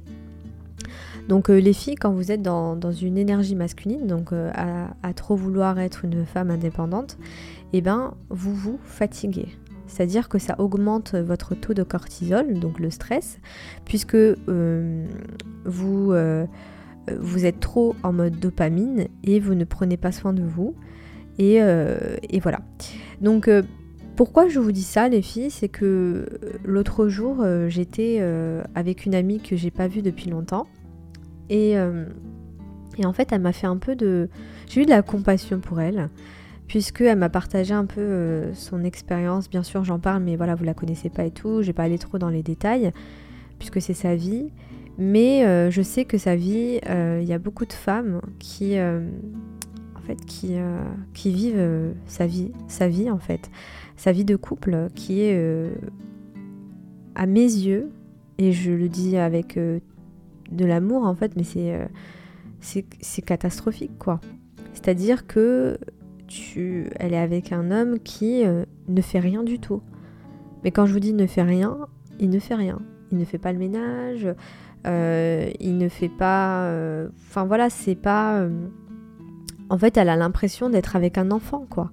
Donc 1.29 1.51
euh, 1.51 1.59
les 1.59 1.73
filles, 1.73 1.95
quand 1.95 2.13
vous 2.13 2.33
êtes 2.33 2.43
dans, 2.43 2.77
une 2.93 3.17
énergie 3.17 3.55
masculine, 3.55 4.07
donc 4.07 4.33
euh, 4.33 4.51
à, 4.55 5.15
trop 5.15 5.37
vouloir 5.37 5.79
être 5.79 6.05
une 6.05 6.25
femme 6.25 6.51
indépendante, 6.51 7.19
eh 7.73 7.81
ben 7.81 8.15
vous 8.29 8.55
vous 8.55 8.79
fatiguez. 8.85 9.49
C'est-à-dire 9.87 10.29
que 10.29 10.39
ça 10.39 10.57
augmente 10.59 11.15
votre 11.15 11.55
taux 11.55 11.75
de 11.75 11.83
cortisol, 11.83 12.55
donc 12.59 12.79
le 12.79 12.91
stress, 12.91 13.39
puisque 13.85 14.15
euh, 14.15 15.07
vous, 15.65 16.15
êtes 17.45 17.61
trop 17.61 17.95
en 18.03 18.13
mode 18.13 18.39
dopamine 18.41 19.09
et 19.23 19.39
vous 19.39 19.55
ne 19.55 19.65
prenez 19.65 19.99
pas 19.99 20.13
soin 20.13 20.33
de 20.33 20.43
vous. 20.43 20.75
Et, 21.39 21.57
et 21.57 22.41
voilà. 22.41 22.61
Donc 23.21 23.51
pourquoi 24.17 24.49
je 24.49 24.61
vous 24.61 24.73
dis 24.73 24.83
ça 24.83 25.09
les 25.09 25.21
filles 25.21 25.51
C'est 25.51 25.69
que 25.69 26.27
l'autre 26.65 27.09
jour 27.09 27.45
j'étais 27.69 28.23
avec 28.75 29.05
une 29.05 29.15
amie 29.15 29.41
que 29.41 29.57
j'ai 29.57 29.71
pas 29.71 29.89
vue 29.89 30.03
depuis 30.03 30.31
longtemps 30.31 30.67
euh, 31.53 32.07
et, 32.99 33.07
en 33.07 33.13
fait, 33.13 33.33
elle 33.33 33.41
m'a 33.41 33.53
fait 33.53 33.67
un 33.67 33.77
peu 33.77 33.97
de... 33.97 34.29
J'ai 34.69 34.83
eu 34.83 34.85
de 34.85 34.91
la 34.91 35.03
compassion 35.03 35.61
pour 35.61 35.81
elle, 35.81 36.09
puisqu'elle 36.67 37.19
m'a 37.19 37.29
partagé 37.29 37.75
un 37.75 37.87
peu 37.87 38.01
euh, 38.01 38.55
son 38.55 38.85
expérience. 38.85 39.51
Bien 39.51 39.63
sûr, 39.63 39.85
j'en 39.85 39.99
parle, 39.99 40.23
mais 40.23 40.37
voilà, 40.37 40.55
vous 40.55 40.65
la 40.65 40.75
connaissez 40.75 41.11
pas 41.11 41.25
et 41.25 41.31
tout. 41.31 41.63
Je 41.63 41.69
vais 41.69 41.73
pas 41.73 41.85
aller 41.85 41.99
trop 41.99 42.19
dans 42.19 42.29
les 42.29 42.43
détails, 42.43 42.93
puisque 43.59 43.81
c'est 43.81 43.95
sa 43.95 44.15
vie. 44.15 44.51
Mais 44.99 45.45
euh, 45.47 45.71
je 45.71 45.83
sais 45.83 46.05
que 46.05 46.19
sa 46.19 46.37
vie, 46.37 46.79
il 46.87 47.25
y 47.25 47.33
a 47.33 47.39
beaucoup 47.39 47.65
de 47.65 47.73
femmes 47.73 48.21
qui, 48.39 48.79
en 48.79 50.01
fait, 50.07 50.25
qui, 50.27 50.57
qui 51.15 51.33
vivent 51.33 51.93
sa 52.07 52.27
vie, 52.27 52.53
sa 52.69 52.89
vie 52.89 53.11
en 53.11 53.19
fait, 53.19 53.51
sa 53.97 54.13
vie 54.13 54.27
de 54.27 54.37
couple, 54.37 54.89
qui 54.95 55.23
est, 55.23 55.71
à 57.15 57.27
mes 57.27 57.41
yeux, 57.41 57.91
et 58.37 58.53
je 58.53 58.71
le 58.71 58.89
dis 58.89 59.17
avec 59.17 59.59
de 60.53 60.65
l'amour 60.65 61.05
en 61.05 61.15
fait, 61.15 61.37
mais 61.37 61.45
c'est 61.45 61.75
euh, 61.75 61.87
c'est 62.61 63.23
catastrophique 63.23 63.99
quoi. 63.99 64.21
C'est-à-dire 64.73 65.27
que 65.27 65.79
tu, 66.29 66.89
elle 66.99 67.13
est 67.13 67.19
avec 67.19 67.53
un 67.53 67.71
homme 67.71 67.99
qui 67.99 68.45
euh, 68.45 68.65
ne 68.89 69.01
fait 69.01 69.19
rien 69.19 69.43
du 69.43 69.59
tout. 69.59 69.83
Mais 70.65 70.71
quand 70.71 70.87
je 70.87 70.93
vous 70.93 71.01
dis 71.01 71.13
ne 71.13 71.27
fait 71.27 71.43
rien, 71.43 71.77
il 72.21 72.31
ne 72.31 72.39
fait 72.39 72.55
rien. 72.55 72.81
Il 73.11 73.19
ne 73.19 73.25
fait 73.25 73.39
pas 73.39 73.53
le 73.53 73.59
ménage, 73.59 74.27
euh, 74.87 75.51
il 75.61 75.77
ne 75.77 75.89
fait 75.89 76.09
pas. 76.09 76.73
Enfin 77.29 77.45
voilà, 77.45 77.69
c'est 77.69 77.95
pas. 77.95 78.47
en 79.69 79.79
fait, 79.79 79.97
elle 79.97 80.09
a 80.09 80.17
l'impression 80.17 80.71
d'être 80.71 80.97
avec 80.97 81.19
un 81.19 81.31
enfant 81.31 81.67
quoi. 81.69 81.91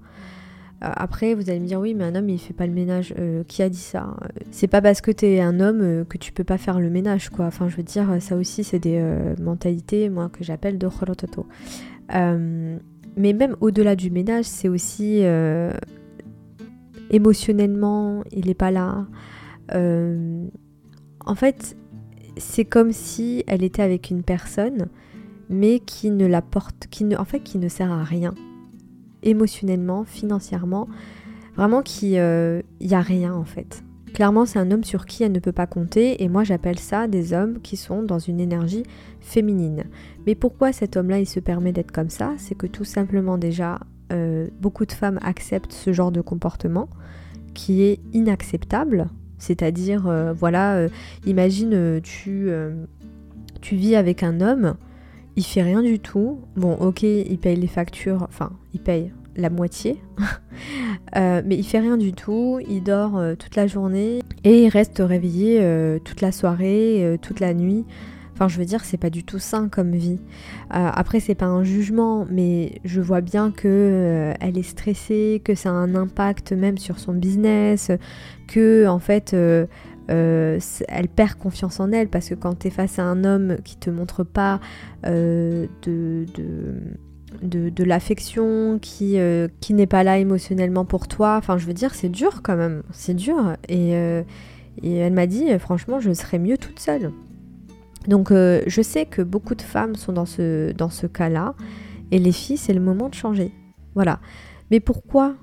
Euh, 0.82 0.88
après, 0.96 1.34
vous 1.34 1.50
allez 1.50 1.60
me 1.60 1.66
dire 1.66 1.80
oui, 1.80 1.94
mais 1.94 2.04
un 2.04 2.14
homme 2.14 2.28
il 2.28 2.38
fait 2.38 2.54
pas 2.54 2.66
le 2.66 2.72
ménage. 2.72 3.14
Euh, 3.18 3.44
qui 3.44 3.62
a 3.62 3.68
dit 3.68 3.78
ça 3.78 4.16
C'est 4.50 4.66
pas 4.66 4.80
parce 4.80 5.00
que 5.00 5.10
t'es 5.10 5.40
un 5.40 5.60
homme 5.60 5.80
euh, 5.82 6.04
que 6.04 6.16
tu 6.16 6.32
peux 6.32 6.44
pas 6.44 6.58
faire 6.58 6.80
le 6.80 6.90
ménage, 6.90 7.28
quoi. 7.28 7.46
Enfin, 7.46 7.68
je 7.68 7.76
veux 7.76 7.82
dire, 7.82 8.16
ça 8.20 8.36
aussi, 8.36 8.64
c'est 8.64 8.78
des 8.78 9.02
mentalités, 9.40 10.08
moi, 10.08 10.28
que 10.30 10.44
j'appelle 10.44 10.78
de 10.78 10.88
chorototo. 10.88 11.46
mais 12.10 13.32
même 13.32 13.56
au-delà 13.60 13.96
du 13.96 14.10
ménage, 14.10 14.46
c'est 14.46 14.68
aussi 14.68 15.22
émotionnellement, 17.10 18.22
il 18.32 18.48
est 18.48 18.54
pas 18.54 18.70
là. 18.70 19.06
en 19.72 21.34
fait, 21.34 21.76
c'est 22.36 22.64
comme 22.64 22.92
si 22.92 23.44
elle 23.46 23.62
était 23.62 23.82
avec 23.82 24.10
une 24.10 24.22
personne, 24.22 24.88
mais 25.50 25.80
qui 25.80 26.10
ne 26.10 26.26
l'apporte, 26.26 26.86
qui 26.90 27.04
ne, 27.04 27.16
en 27.16 27.24
fait, 27.24 27.40
qui 27.40 27.58
ne 27.58 27.68
sert 27.68 27.90
à 27.90 28.04
rien, 28.04 28.34
émotionnellement, 29.22 30.04
financièrement, 30.04 30.88
vraiment 31.56 31.82
qui, 31.82 32.12
il 32.12 32.18
euh, 32.18 32.62
y 32.80 32.94
a 32.94 33.00
rien 33.00 33.34
en 33.34 33.44
fait. 33.44 33.82
Clairement, 34.14 34.44
c'est 34.44 34.58
un 34.58 34.70
homme 34.72 34.82
sur 34.82 35.06
qui 35.06 35.22
elle 35.22 35.32
ne 35.32 35.38
peut 35.38 35.52
pas 35.52 35.66
compter, 35.66 36.22
et 36.22 36.28
moi 36.28 36.42
j'appelle 36.42 36.78
ça 36.78 37.06
des 37.06 37.32
hommes 37.32 37.60
qui 37.60 37.76
sont 37.76 38.02
dans 38.02 38.18
une 38.18 38.40
énergie 38.40 38.82
féminine. 39.20 39.84
Mais 40.26 40.34
pourquoi 40.34 40.72
cet 40.72 40.96
homme-là 40.96 41.20
il 41.20 41.26
se 41.26 41.38
permet 41.38 41.72
d'être 41.72 41.92
comme 41.92 42.10
ça? 42.10 42.34
C'est 42.36 42.56
que 42.56 42.66
tout 42.66 42.84
simplement 42.84 43.38
déjà, 43.38 43.78
euh, 44.12 44.48
beaucoup 44.60 44.84
de 44.84 44.92
femmes 44.92 45.20
acceptent 45.22 45.72
ce 45.72 45.92
genre 45.92 46.10
de 46.10 46.20
comportement 46.20 46.88
qui 47.54 47.82
est 47.82 48.00
inacceptable. 48.12 49.08
C'est-à-dire, 49.38 50.08
euh, 50.08 50.32
voilà, 50.32 50.86
imagine 51.24 52.00
tu, 52.02 52.50
tu 53.60 53.76
vis 53.76 53.94
avec 53.94 54.22
un 54.22 54.40
homme 54.40 54.74
il 55.40 55.44
fait 55.44 55.62
rien 55.62 55.80
du 55.80 55.98
tout. 55.98 56.38
Bon, 56.54 56.74
ok, 56.74 57.02
il 57.02 57.38
paye 57.38 57.56
les 57.56 57.66
factures, 57.66 58.24
enfin, 58.24 58.50
il 58.74 58.80
paye 58.80 59.10
la 59.36 59.48
moitié, 59.48 59.98
euh, 61.16 61.40
mais 61.46 61.56
il 61.56 61.64
fait 61.64 61.78
rien 61.78 61.96
du 61.96 62.12
tout. 62.12 62.60
Il 62.68 62.82
dort 62.82 63.16
euh, 63.16 63.36
toute 63.36 63.56
la 63.56 63.66
journée 63.66 64.20
et 64.44 64.64
il 64.64 64.68
reste 64.68 64.98
réveillé 64.98 65.60
euh, 65.62 65.98
toute 65.98 66.20
la 66.20 66.30
soirée, 66.30 67.18
toute 67.22 67.40
la 67.40 67.54
nuit. 67.54 67.86
Enfin, 68.34 68.48
je 68.48 68.58
veux 68.58 68.66
dire, 68.66 68.84
c'est 68.84 68.98
pas 68.98 69.08
du 69.08 69.24
tout 69.24 69.38
sain 69.38 69.68
comme 69.70 69.92
vie. 69.92 70.18
après, 70.70 71.20
c'est 71.20 71.34
pas 71.34 71.46
un 71.46 71.64
jugement, 71.64 72.26
mais 72.30 72.80
je 72.84 73.00
vois 73.00 73.22
bien 73.22 73.50
que 73.50 74.32
elle 74.40 74.58
est 74.58 74.62
stressée, 74.62 75.40
que 75.42 75.54
ça 75.54 75.70
a 75.70 75.72
un 75.72 75.94
impact 75.94 76.52
même 76.52 76.76
sur 76.76 76.98
son 76.98 77.12
business, 77.14 77.90
que 78.46 78.86
en 78.86 78.98
fait 78.98 79.36
euh, 80.10 80.58
elle 80.88 81.08
perd 81.08 81.34
confiance 81.34 81.78
en 81.78 81.92
elle 81.92 82.08
parce 82.08 82.28
que 82.28 82.34
quand 82.34 82.58
tu 82.58 82.68
es 82.68 82.70
face 82.70 82.98
à 82.98 83.04
un 83.04 83.24
homme 83.24 83.56
qui 83.64 83.76
te 83.76 83.90
montre 83.90 84.24
pas 84.24 84.60
euh, 85.06 85.66
de, 85.82 86.26
de, 87.42 87.84
l'affection, 87.84 88.78
qui, 88.80 89.18
euh, 89.18 89.48
qui 89.60 89.72
n'est 89.72 89.86
pas 89.86 90.02
là 90.02 90.18
émotionnellement 90.18 90.84
pour 90.84 91.06
toi, 91.06 91.36
enfin 91.36 91.58
je 91.58 91.66
veux 91.66 91.74
dire 91.74 91.94
c'est 91.94 92.08
dur 92.08 92.42
quand 92.42 92.56
même, 92.56 92.82
c'est 92.92 93.14
dur. 93.14 93.56
Et, 93.68 93.90
elle 94.82 95.12
m'a 95.12 95.26
dit 95.26 95.46
franchement 95.58 96.00
je 96.00 96.12
serais 96.12 96.38
mieux 96.38 96.58
toute 96.58 96.80
seule. 96.80 97.12
Donc 98.08 98.30
je 98.30 98.82
sais 98.82 99.06
que 99.06 99.22
beaucoup 99.22 99.54
de 99.54 99.62
femmes 99.62 99.94
sont 99.94 100.12
dans 100.12 100.26
ce, 100.26 100.72
dans 100.72 100.90
ce 100.90 101.06
cas-là 101.06 101.54
et 102.10 102.18
les 102.18 102.32
filles 102.32 102.56
c'est 102.56 102.72
le 102.72 102.80
moment 102.80 103.08
de 103.08 103.14
changer. 103.14 103.52
Voilà. 103.94 104.20
Mais 104.70 104.80
pourquoi 104.80 105.34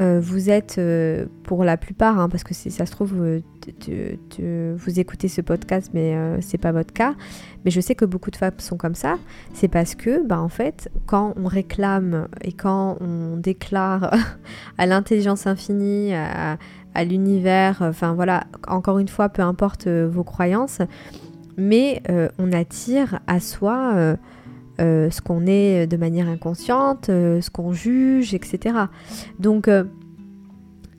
euh, 0.00 0.20
vous 0.22 0.50
êtes, 0.50 0.76
euh, 0.78 1.24
pour 1.42 1.64
la 1.64 1.78
plupart, 1.78 2.18
hein, 2.20 2.28
parce 2.28 2.44
que 2.44 2.52
ça 2.52 2.84
se 2.84 2.90
trouve, 2.90 3.14
euh, 3.18 4.76
vous 4.76 5.00
écoutez 5.00 5.28
ce 5.28 5.40
podcast, 5.40 5.90
mais 5.94 6.14
c'est 6.40 6.58
pas 6.58 6.72
votre 6.72 6.92
cas. 6.92 7.14
Mais 7.64 7.70
je 7.70 7.80
sais 7.80 7.94
que 7.94 8.04
beaucoup 8.04 8.30
de 8.30 8.36
femmes 8.36 8.58
sont 8.58 8.76
comme 8.76 8.94
ça. 8.94 9.18
C'est 9.54 9.68
parce 9.68 9.94
que, 9.94 10.26
bah, 10.26 10.40
en 10.40 10.48
fait, 10.48 10.90
quand 11.06 11.34
on 11.36 11.46
réclame 11.46 12.28
et 12.42 12.52
quand 12.52 12.98
on 13.00 13.36
déclare 13.36 14.14
à 14.78 14.86
l'intelligence 14.86 15.46
infinie, 15.46 16.14
à, 16.14 16.58
à 16.94 17.04
l'univers, 17.04 17.78
enfin 17.80 18.12
voilà, 18.14 18.44
encore 18.68 18.98
une 18.98 19.08
fois, 19.08 19.28
peu 19.28 19.42
importe 19.42 19.88
vos 19.88 20.24
croyances, 20.24 20.80
mais 21.56 22.02
on 22.38 22.52
attire 22.52 23.20
à 23.26 23.40
soi 23.40 24.16
euh, 24.80 25.10
ce 25.10 25.22
qu'on 25.22 25.46
est 25.46 25.86
de 25.86 25.96
manière 25.96 26.28
inconsciente, 26.28 27.08
euh, 27.08 27.40
ce 27.40 27.48
qu'on 27.48 27.72
juge, 27.72 28.34
etc. 28.34 28.76
Donc, 29.38 29.68
euh, 29.68 29.84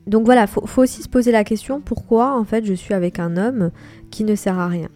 donc 0.07 0.25
voilà, 0.25 0.47
faut, 0.47 0.65
faut 0.65 0.81
aussi 0.81 1.03
se 1.03 1.09
poser 1.09 1.31
la 1.31 1.43
question 1.43 1.79
pourquoi 1.79 2.39
en 2.39 2.43
fait 2.43 2.65
je 2.65 2.73
suis 2.73 2.95
avec 2.95 3.19
un 3.19 3.37
homme 3.37 3.71
qui 4.09 4.23
ne 4.23 4.33
sert 4.35 4.57
à 4.57 4.67
rien? 4.67 4.89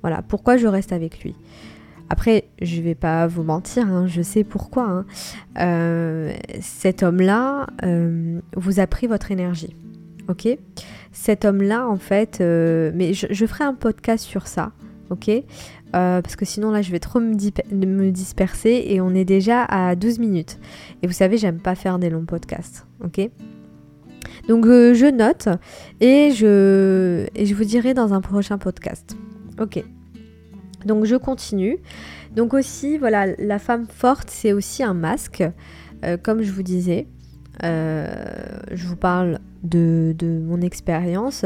Voilà, 0.00 0.22
pourquoi 0.22 0.56
je 0.56 0.66
reste 0.66 0.92
avec 0.92 1.22
lui? 1.22 1.34
Après, 2.08 2.44
je 2.60 2.80
vais 2.80 2.94
pas 2.94 3.26
vous 3.26 3.42
mentir, 3.42 3.86
hein, 3.86 4.06
je 4.06 4.22
sais 4.22 4.44
pourquoi. 4.44 5.04
Hein. 5.56 6.32
cet 6.60 7.02
homme-là 7.02 7.66
vous 8.56 8.80
a 8.80 8.86
pris 8.86 9.06
votre 9.06 9.30
énergie. 9.30 9.74
Ok? 10.28 10.48
Cet 11.12 11.44
homme-là, 11.44 11.88
en 11.88 11.96
fait, 11.96 12.40
mais 12.40 13.12
je, 13.14 13.26
je, 13.30 13.46
ferai 13.46 13.64
un 13.64 13.74
podcast 13.74 14.24
sur 14.24 14.46
ça. 14.46 14.72
Ok 15.12 15.28
euh, 15.28 16.22
parce 16.22 16.36
que 16.36 16.46
sinon 16.46 16.70
là 16.70 16.80
je 16.80 16.90
vais 16.90 16.98
trop 16.98 17.20
me, 17.20 18.10
disperser 18.10 18.86
et 18.88 19.02
on 19.02 19.14
est 19.14 19.26
déjà 19.26 19.62
à 19.64 19.94
12 19.94 20.18
minutes. 20.18 20.58
Et 21.02 21.06
vous 21.06 21.12
savez, 21.12 21.36
j'aime 21.36 21.60
pas 21.60 21.74
faire 21.74 21.98
des 21.98 22.08
longs 22.08 22.24
podcasts, 22.24 22.86
ok 23.04 23.28
Donc 24.48 24.64
euh, 24.64 24.94
je 24.94 25.06
note 25.06 25.48
et 26.00 26.30
je, 26.30 27.26
et 27.34 27.44
je 27.44 27.54
vous 27.54 27.64
dirai 27.64 27.92
dans 27.92 28.14
un 28.14 28.22
prochain 28.22 28.56
podcast. 28.56 29.16
Ok. 29.60 29.84
Donc 30.86 31.04
je 31.04 31.16
continue. 31.16 31.78
Donc 32.34 32.54
aussi, 32.54 32.96
voilà, 32.96 33.26
la 33.38 33.58
femme 33.58 33.86
forte, 33.86 34.30
c'est 34.30 34.54
aussi 34.54 34.82
un 34.82 34.94
masque, 34.94 35.44
euh, 36.04 36.16
comme 36.16 36.42
je 36.42 36.50
vous 36.50 36.62
disais. 36.62 37.06
Je 37.60 38.86
vous 38.86 38.96
parle 38.96 39.38
de, 39.62 40.14
de 40.18 40.40
mon 40.40 40.60
expérience. 40.60 41.44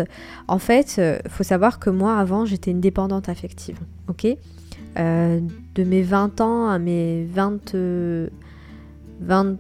En 0.49 0.59
fait, 0.59 0.97
il 0.97 1.01
euh, 1.01 1.19
faut 1.29 1.43
savoir 1.43 1.79
que 1.79 1.91
moi, 1.91 2.17
avant, 2.19 2.45
j'étais 2.45 2.71
une 2.71 2.81
dépendante 2.81 3.29
affective. 3.29 3.79
Ok? 4.09 4.27
Euh, 4.99 5.41
De 5.75 5.85
mes 5.85 6.03
20 6.03 6.41
ans 6.41 6.69
à 6.69 6.79
mes 6.79 7.25
20, 7.25 7.75
20 9.21 9.57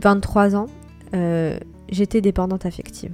23 0.00 0.56
ans, 0.56 0.66
euh, 1.14 1.56
j'étais 1.90 2.20
dépendante 2.20 2.66
affective. 2.66 3.12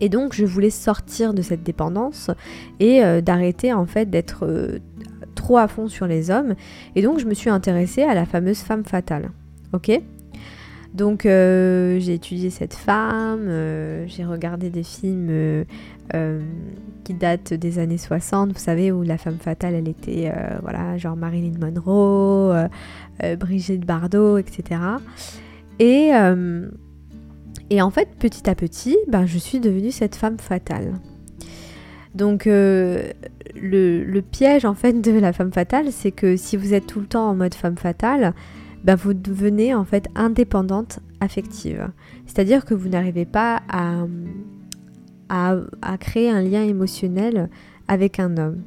Et 0.00 0.08
donc, 0.08 0.34
je 0.34 0.44
voulais 0.44 0.70
sortir 0.70 1.34
de 1.34 1.42
cette 1.42 1.62
dépendance 1.62 2.30
et 2.80 3.00
d'arrêter 3.22 3.72
en 3.72 3.86
fait 3.86 4.10
d'être 4.10 4.78
trop 5.34 5.56
à 5.56 5.68
fond 5.68 5.88
sur 5.88 6.06
les 6.06 6.30
hommes. 6.30 6.54
Et 6.94 7.02
donc, 7.02 7.18
je 7.18 7.24
me 7.24 7.32
suis 7.32 7.48
intéressée 7.48 8.02
à 8.02 8.14
la 8.14 8.26
fameuse 8.26 8.58
femme 8.58 8.84
fatale. 8.84 9.30
Ok? 9.72 9.90
Donc 10.96 11.26
euh, 11.26 12.00
j'ai 12.00 12.14
étudié 12.14 12.48
cette 12.48 12.72
femme, 12.72 13.48
euh, 13.48 14.06
j'ai 14.08 14.24
regardé 14.24 14.70
des 14.70 14.82
films 14.82 15.28
euh, 15.30 15.64
qui 17.04 17.12
datent 17.12 17.52
des 17.52 17.78
années 17.78 17.98
60, 17.98 18.52
vous 18.54 18.58
savez, 18.58 18.90
où 18.90 19.02
la 19.02 19.18
femme 19.18 19.36
fatale, 19.36 19.74
elle 19.74 19.88
était, 19.88 20.32
voilà, 20.62 20.96
genre 20.96 21.14
Marilyn 21.14 21.52
Monroe, 21.60 22.68
Brigitte 23.38 23.84
Bardot, 23.84 24.38
etc. 24.38 24.80
Et, 25.78 26.12
en 26.14 27.90
fait, 27.90 28.08
petit 28.18 28.48
à 28.48 28.54
petit, 28.54 28.96
ben, 29.06 29.26
je 29.26 29.36
suis 29.36 29.60
devenue 29.60 29.90
cette 29.90 30.16
femme 30.16 30.38
fatale. 30.38 30.94
Donc 32.14 32.46
le, 32.46 33.12
le, 33.54 34.22
piège 34.22 34.64
en 34.64 34.72
fait 34.72 35.02
de 35.02 35.12
la 35.12 35.34
femme 35.34 35.52
fatale, 35.52 35.92
c'est 35.92 36.12
que 36.12 36.36
si 36.38 36.56
vous 36.56 36.72
êtes 36.72 36.86
tout 36.86 37.00
le 37.00 37.06
temps 37.06 37.28
en 37.28 37.34
mode 37.34 37.52
femme 37.52 37.76
fatale, 37.76 38.32
bah, 38.86 38.94
vous 38.94 39.14
devenez 39.14 39.74
en 39.74 39.84
fait 39.84 40.08
indépendante 40.14 41.00
affective. 41.20 41.90
C'est-à-dire 42.24 42.64
que 42.64 42.72
vous 42.72 42.88
n'arrivez 42.88 43.24
pas 43.24 43.60
à, 43.68 44.06
créer 45.98 46.30
un 46.30 46.40
lien 46.40 46.62
émotionnel 46.62 47.50
avec 47.88 48.20
un 48.20 48.36
homme. 48.36 48.62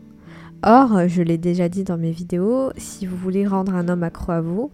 Or, 0.61 1.07
je 1.07 1.21
l'ai 1.21 1.37
déjà 1.37 1.69
dit 1.69 1.85
dans 1.85 1.97
mes 1.97 2.11
vidéos, 2.11 2.71
si 2.75 3.05
vous 3.05 3.15
voulez 3.15 3.47
rendre 3.47 3.73
un 3.73 3.87
homme 3.87 4.03
accro 4.03 4.33
à 4.33 4.41
vous, 4.41 4.71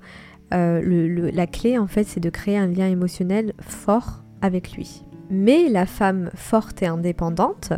euh, 0.52 1.30
la 1.32 1.48
clé 1.48 1.78
en 1.78 1.88
fait 1.88 2.04
c'est 2.04 2.20
de 2.20 2.30
créer 2.30 2.58
un 2.58 2.68
lien 2.68 2.88
émotionnel 2.88 3.54
fort 3.60 4.24
avec 4.42 4.72
lui. 4.72 5.04
Mais 5.30 5.70
la 5.70 5.86
femme 5.86 6.32
forte 6.34 6.82
et 6.82 6.88
indépendante, 6.88 7.72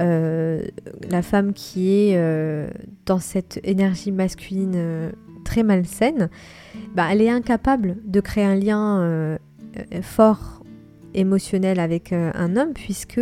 euh, 0.00 0.62
la 1.08 1.20
femme 1.20 1.52
qui 1.52 1.90
est 1.90 2.16
euh, 2.16 2.68
dans 3.04 3.18
cette 3.18 3.60
énergie 3.62 4.10
masculine 4.10 5.12
très 5.44 5.62
malsaine, 5.62 6.30
bah, 6.94 7.08
elle 7.10 7.20
est 7.20 7.30
incapable 7.30 7.96
de 8.04 8.20
créer 8.20 8.44
un 8.44 8.54
lien 8.54 9.00
euh, 9.00 9.36
euh, 9.76 10.02
fort 10.02 10.62
émotionnel 11.12 11.80
avec 11.80 12.12
euh, 12.12 12.30
un 12.34 12.56
homme 12.56 12.72
puisque 12.72 13.20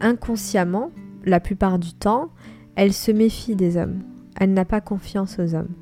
inconsciemment, 0.00 0.90
la 1.24 1.40
plupart 1.40 1.78
du 1.78 1.92
temps, 1.92 2.30
elle 2.76 2.92
se 2.92 3.12
méfie 3.12 3.56
des 3.56 3.76
hommes. 3.76 4.00
Elle 4.40 4.52
n'a 4.52 4.64
pas 4.64 4.80
confiance 4.80 5.38
aux 5.38 5.54
hommes. 5.54 5.74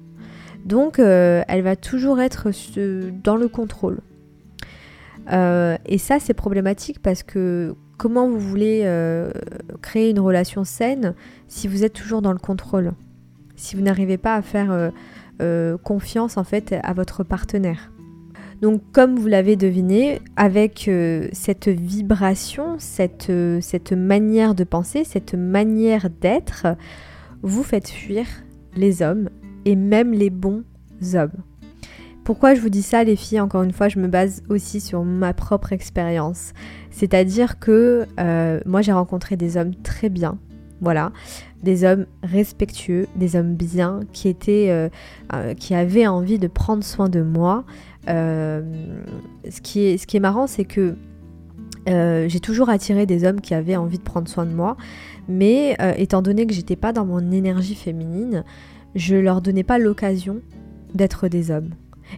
Donc, 0.65 0.99
elle 0.99 1.63
va 1.63 1.77
toujours 1.77 2.21
être 2.21 2.51
dans 3.23 3.37
le 3.37 3.49
contrôle. 3.49 4.01
et 5.31 5.99
ça, 5.99 6.19
c'est 6.19 6.35
problématique 6.35 7.01
parce 7.01 7.23
que 7.23 7.75
comment 7.97 8.29
vous 8.29 8.39
voulez 8.39 8.87
créer 9.81 10.11
une 10.11 10.21
relation 10.21 10.65
saine 10.65 11.15
si 11.49 11.69
vous 11.69 11.85
êtes 11.85 11.95
toujours 11.95 12.21
dans 12.21 12.33
le 12.33 12.39
contrôle? 12.39 12.93
Si 13.57 13.75
vous 13.75 13.83
n'arrivez 13.83 14.19
pas 14.19 14.37
à 14.37 14.43
faire 14.43 14.93
euh, 15.43 15.77
confiance 15.77 16.39
en 16.39 16.45
fait 16.45 16.75
à 16.83 16.95
votre 16.95 17.23
partenaire. 17.23 17.93
Donc 18.63 18.81
comme 18.93 19.17
vous 19.17 19.27
l'avez 19.27 19.57
deviné, 19.57 20.23
avec 20.37 20.89
euh, 20.89 21.29
cette 21.33 21.69
vibration, 21.69 22.79
euh, 23.29 23.59
cette 23.61 23.93
manière 23.93 24.55
de 24.55 24.65
penser, 24.65 25.05
cette 25.05 25.35
manière 25.35 26.09
d'être, 26.09 26.69
vous 27.43 27.63
faites 27.63 27.91
fuir 27.91 28.25
les 28.77 29.03
hommes 29.03 29.29
et 29.67 29.77
même 29.77 30.13
les 30.13 30.31
bons 30.31 30.65
hommes. 31.13 31.37
Pourquoi 32.25 32.55
je 32.55 32.63
vous 32.63 32.71
dis 32.71 32.81
ça 32.81 33.05
les 33.05 33.15
filles? 33.17 33.41
Encore 33.41 33.63
une 33.63 33.75
fois, 33.75 33.89
je 33.89 33.99
me 33.99 34.09
base 34.09 34.43
aussi 34.49 34.81
sur 34.81 35.05
ma 35.05 35.35
propre 35.35 35.75
expérience. 35.75 36.55
C'est-à-dire 36.91 37.59
que 37.59 38.07
moi 38.65 38.81
j'ai 38.81 38.93
rencontré 38.93 39.37
des 39.37 39.59
hommes 39.59 39.75
très 39.75 40.09
bien, 40.09 40.39
Voilà, 40.81 41.13
des 41.63 41.85
hommes 41.85 42.07
respectueux, 42.23 43.07
des 43.17 43.35
hommes 43.37 43.55
bien, 43.55 44.01
qui 44.13 44.29
étaient, 44.29 44.91
qui 45.59 45.75
avaient 45.75 46.07
envie 46.07 46.39
de 46.39 46.49
prendre 46.49 46.85
soin 46.85 47.09
de 47.09 47.23
moi. 47.23 47.65
ce, 48.07 49.61
qui 49.63 49.81
est, 49.87 49.97
ce 49.97 50.07
qui 50.07 50.19
est 50.19 50.21
marrant, 50.21 50.47
c'est 50.47 50.67
que 50.67 50.97
j'ai 51.87 52.41
toujours 52.41 52.69
attiré 52.69 53.07
des 53.07 53.25
hommes 53.25 53.41
qui 53.41 53.55
avaient 53.55 53.77
envie 53.77 53.97
de 53.97 54.03
prendre 54.03 54.29
soin 54.29 54.45
de 54.45 54.53
moi, 54.53 54.77
mais 55.29 55.79
étant 55.97 56.21
donné 56.21 56.47
que 56.47 56.53
j'étais 56.53 56.77
pas 56.77 56.93
dans 56.93 57.07
mon 57.07 57.33
énergie 57.33 57.75
féminine, 57.75 58.45
je 58.95 59.17
leur 59.17 59.41
donnais 59.41 59.65
pas 59.65 59.79
l'occasion 59.79 60.43
d'être 60.95 61.29
des 61.29 61.51
hommes. 61.51 61.71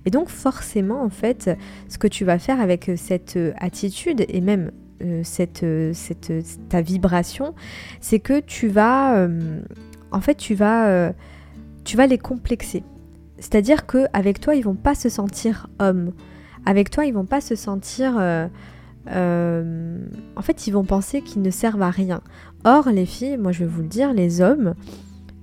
Et 0.07 0.11
donc 0.11 0.29
forcément, 0.29 1.03
en 1.03 1.09
fait, 1.09 1.50
ce 1.88 1.99
que 1.99 2.07
tu 2.07 2.25
vas 2.25 2.38
faire 2.38 2.61
avec 2.61 2.88
euh, 2.88 2.97
cette 2.97 3.37
euh, 3.37 3.53
attitude 3.57 4.25
et 4.29 4.41
même 4.41 4.71
euh, 4.71 4.71
cette, 5.23 5.64
cette, 5.93 6.33
ta 6.69 6.81
vibration, 6.81 7.55
c'est 8.00 8.19
que 8.19 8.40
tu 8.40 8.69
vas, 8.69 9.28
en 10.11 10.21
fait, 10.21 10.35
tu 10.35 10.55
vas, 10.55 11.12
tu 11.85 11.97
vas 11.97 12.07
les 12.07 12.19
complexer. 12.19 12.83
C'est-à-dire 13.38 13.87
que 13.87 14.07
avec 14.12 14.40
toi, 14.40 14.55
ils 14.55 14.64
vont 14.64 14.75
pas 14.75 14.95
se 14.95 15.09
sentir 15.09 15.69
hommes. 15.78 16.12
Avec 16.67 16.90
toi, 16.90 17.07
ils 17.07 17.14
vont 17.14 17.26
pas 17.26 17.40
se 17.40 17.55
sentir, 17.55 18.19
en 18.19 20.43
fait, 20.43 20.67
ils 20.67 20.73
vont 20.73 20.85
penser 20.85 21.23
qu'ils 21.23 21.43
ne 21.43 21.50
servent 21.50 21.83
à 21.83 21.90
rien. 21.90 22.21
Or, 22.64 22.90
les 22.90 23.07
filles, 23.07 23.37
moi, 23.37 23.52
je 23.52 23.61
vais 23.61 23.71
vous 23.71 23.83
le 23.83 23.88
dire, 23.88 24.12
les 24.12 24.40
hommes, 24.40 24.75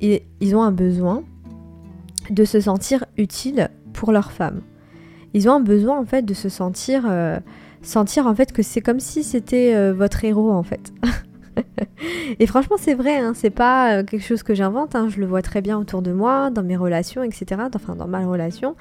ils, 0.01 0.21
ils 0.41 0.55
ont 0.55 0.63
un 0.63 0.74
besoin 0.74 1.24
de 2.29 2.45
se 2.45 2.59
sentir 2.59 3.05
utiles 3.17 3.69
pour 3.93 4.12
leurs 4.12 4.31
femmes. 4.31 4.62
Ils 5.33 5.50
ont 5.50 5.53
un 5.53 5.59
besoin 5.59 6.00
en 6.00 6.05
fait 6.05 6.24
de 6.24 6.33
se 6.33 6.50
sentir, 6.50 7.03
euh, 7.07 7.39
sentir 7.85 8.27
en 8.27 8.35
fait 8.35 8.51
que 8.51 8.61
c'est 8.61 8.81
comme 8.81 8.99
si 8.99 9.23
c'était 9.23 9.75
euh, 9.75 9.93
votre 9.93 10.23
héros 10.23 10.51
en 10.51 10.63
fait. 10.63 10.93
et 12.39 12.47
franchement, 12.47 12.75
c'est 12.77 12.95
vrai, 12.95 13.17
hein, 13.17 13.31
c'est 13.33 13.49
pas 13.49 13.97
euh, 13.99 14.03
quelque 14.03 14.25
chose 14.25 14.43
que 14.43 14.53
j'invente, 14.53 14.95
hein, 14.95 15.07
je 15.09 15.19
le 15.19 15.25
vois 15.25 15.41
très 15.41 15.61
bien 15.61 15.77
autour 15.77 16.01
de 16.01 16.11
moi, 16.11 16.49
dans 16.49 16.63
mes 16.63 16.75
relations, 16.75 17.23
etc. 17.23 17.61
Enfin, 17.73 17.95
dans 17.95 18.07
ma 18.07 18.25
relation. 18.25 18.75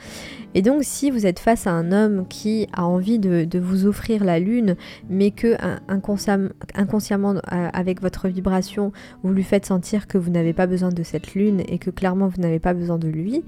Et 0.55 0.63
donc, 0.63 0.83
si 0.83 1.11
vous 1.11 1.25
êtes 1.27 1.39
face 1.39 1.67
à 1.67 1.71
un 1.71 1.93
homme 1.93 2.27
qui 2.29 2.67
a 2.73 2.85
envie 2.85 3.19
de, 3.19 3.59
vous 3.59 3.87
offrir 3.87 4.25
la 4.25 4.41
lune, 4.41 4.77
mais 5.09 5.31
que 5.31 5.57
inconsciemment, 5.89 7.35
avec 7.47 8.03
votre 8.03 8.29
vibration, 8.29 8.93
vous 9.23 9.33
lui 9.33 9.45
faites 9.45 9.67
sentir 9.67 10.09
que 10.09 10.19
vous 10.19 10.31
n'avez 10.31 10.53
pas 10.53 10.67
besoin 10.67 10.89
de 10.89 11.03
cette 11.05 11.35
lune 11.35 11.63
et 11.69 11.79
que 11.79 11.91
clairement 11.91 12.27
vous 12.27 12.41
n'avez 12.41 12.59
pas 12.59 12.75
besoin 12.75 12.99
de 12.99 13.09
lui, 13.09 13.45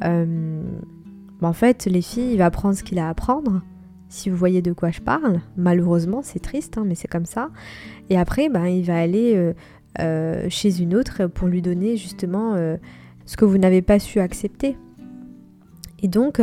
bah, 0.00 1.48
en 1.48 1.52
fait, 1.52 1.86
les 1.86 2.02
filles, 2.02 2.32
il 2.32 2.38
va 2.38 2.46
apprendre 2.46 2.76
ce 2.76 2.82
qu'il 2.82 2.98
a 2.98 3.06
à 3.06 3.10
apprendre. 3.10 3.62
Si 4.14 4.30
vous 4.30 4.36
voyez 4.36 4.62
de 4.62 4.72
quoi 4.72 4.92
je 4.92 5.00
parle, 5.00 5.40
malheureusement, 5.56 6.22
c'est 6.22 6.38
triste, 6.38 6.78
hein, 6.78 6.84
mais 6.86 6.94
c'est 6.94 7.08
comme 7.08 7.26
ça. 7.26 7.50
Et 8.10 8.16
après, 8.16 8.48
ben, 8.48 8.66
il 8.66 8.84
va 8.84 8.96
aller 8.96 9.34
euh, 9.34 9.54
euh, 9.98 10.46
chez 10.50 10.80
une 10.80 10.94
autre 10.94 11.26
pour 11.26 11.48
lui 11.48 11.62
donner 11.62 11.96
justement 11.96 12.54
euh, 12.54 12.76
ce 13.26 13.36
que 13.36 13.44
vous 13.44 13.58
n'avez 13.58 13.82
pas 13.82 13.98
su 13.98 14.20
accepter. 14.20 14.76
Et 16.00 16.06
donc, 16.06 16.40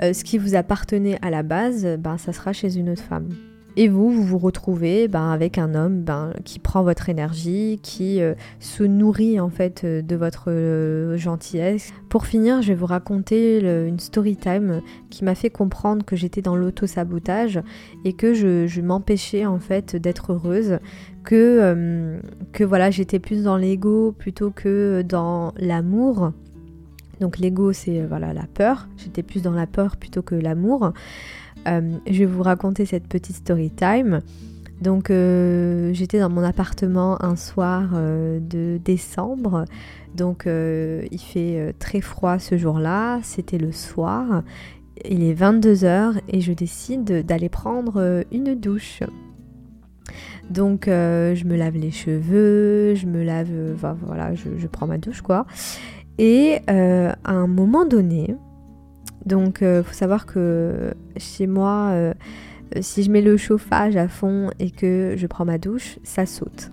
ce 0.00 0.24
qui 0.24 0.38
vous 0.38 0.54
appartenait 0.54 1.18
à 1.20 1.28
la 1.28 1.42
base, 1.42 1.86
ben, 1.98 2.16
ça 2.16 2.32
sera 2.32 2.54
chez 2.54 2.78
une 2.78 2.88
autre 2.88 3.02
femme. 3.02 3.28
Et 3.76 3.88
vous, 3.88 4.10
vous 4.10 4.22
vous 4.22 4.38
retrouvez 4.38 5.08
ben, 5.08 5.30
avec 5.30 5.56
un 5.56 5.74
homme 5.74 6.02
ben, 6.02 6.34
qui 6.44 6.58
prend 6.58 6.82
votre 6.82 7.08
énergie, 7.08 7.80
qui 7.82 8.20
euh, 8.20 8.34
se 8.60 8.82
nourrit 8.82 9.40
en 9.40 9.48
fait 9.48 9.82
euh, 9.84 10.02
de 10.02 10.14
votre 10.14 10.44
euh, 10.48 11.16
gentillesse. 11.16 11.94
Pour 12.10 12.26
finir, 12.26 12.60
je 12.60 12.68
vais 12.68 12.74
vous 12.74 12.86
raconter 12.86 13.60
une 13.60 13.98
story 13.98 14.36
time 14.36 14.82
qui 15.08 15.24
m'a 15.24 15.34
fait 15.34 15.48
comprendre 15.48 16.04
que 16.04 16.16
j'étais 16.16 16.42
dans 16.42 16.54
l'auto-sabotage 16.54 17.62
et 18.04 18.12
que 18.12 18.34
je, 18.34 18.80
m'empêchais 18.82 19.46
en 19.46 19.58
fait 19.58 19.96
d'être 19.96 20.32
heureuse, 20.32 20.78
que, 21.24 22.20
que 22.52 22.64
voilà, 22.64 22.90
j'étais 22.90 23.18
plus 23.18 23.44
dans 23.44 23.56
l'ego 23.56 24.12
plutôt 24.12 24.50
que 24.50 25.02
dans 25.02 25.54
l'amour. 25.56 26.32
Donc 27.20 27.38
l'ego 27.38 27.72
c'est 27.72 28.02
voilà 28.02 28.34
la 28.34 28.46
peur, 28.52 28.88
j'étais 28.98 29.22
plus 29.22 29.42
dans 29.42 29.52
la 29.52 29.66
peur 29.66 29.96
plutôt 29.96 30.22
que 30.22 30.34
l'amour. 30.34 30.92
Euh, 31.66 31.98
je 32.06 32.18
vais 32.20 32.26
vous 32.26 32.42
raconter 32.42 32.86
cette 32.86 33.06
petite 33.06 33.36
story 33.36 33.70
time. 33.70 34.20
Donc 34.80 35.10
euh, 35.10 35.92
j'étais 35.92 36.18
dans 36.18 36.30
mon 36.30 36.42
appartement 36.42 37.22
un 37.22 37.36
soir 37.36 37.90
euh, 37.94 38.40
de 38.40 38.80
décembre. 38.84 39.64
Donc 40.14 40.44
il 40.46 41.20
fait 41.20 41.74
très 41.78 42.00
froid 42.00 42.38
ce 42.38 42.58
jour-là. 42.58 43.20
C'était 43.22 43.58
le 43.58 43.72
soir. 43.72 44.42
Il 45.08 45.22
est 45.22 45.34
22h 45.34 46.20
et 46.28 46.40
je 46.40 46.52
décide 46.52 47.24
d'aller 47.24 47.48
prendre 47.48 48.24
une 48.30 48.54
douche. 48.54 49.00
Donc 50.50 50.84
je 50.86 51.44
me 51.44 51.56
lave 51.56 51.76
les 51.76 51.90
cheveux, 51.90 52.94
je 52.94 53.06
me 53.06 53.22
lave, 53.22 53.48
voilà, 54.02 54.34
je, 54.34 54.50
je, 54.58 54.66
prends 54.66 54.86
ma 54.86 54.98
douche 54.98 55.22
quoi. 55.22 55.46
Et 56.18 56.58
à 56.66 57.14
un 57.24 57.46
moment 57.46 57.86
donné, 57.86 58.36
donc, 59.26 59.58
il 59.60 59.66
euh, 59.66 59.82
faut 59.82 59.92
savoir 59.92 60.26
que 60.26 60.94
chez 61.16 61.46
moi, 61.46 61.90
euh, 61.92 62.14
si 62.80 63.02
je 63.02 63.10
mets 63.10 63.22
le 63.22 63.36
chauffage 63.36 63.96
à 63.96 64.08
fond 64.08 64.50
et 64.58 64.70
que 64.70 65.14
je 65.16 65.26
prends 65.26 65.44
ma 65.44 65.58
douche, 65.58 65.98
ça 66.02 66.26
saute. 66.26 66.72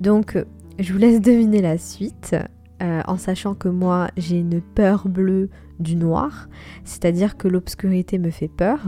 Donc, 0.00 0.42
je 0.78 0.92
vous 0.92 0.98
laisse 0.98 1.20
deviner 1.20 1.60
la 1.60 1.78
suite, 1.78 2.34
euh, 2.82 3.02
en 3.06 3.16
sachant 3.16 3.54
que 3.54 3.68
moi, 3.68 4.08
j'ai 4.16 4.38
une 4.38 4.60
peur 4.60 5.08
bleue 5.08 5.50
du 5.78 5.96
noir, 5.96 6.48
c'est-à-dire 6.84 7.36
que 7.36 7.48
l'obscurité 7.48 8.18
me 8.18 8.30
fait 8.30 8.48
peur. 8.48 8.78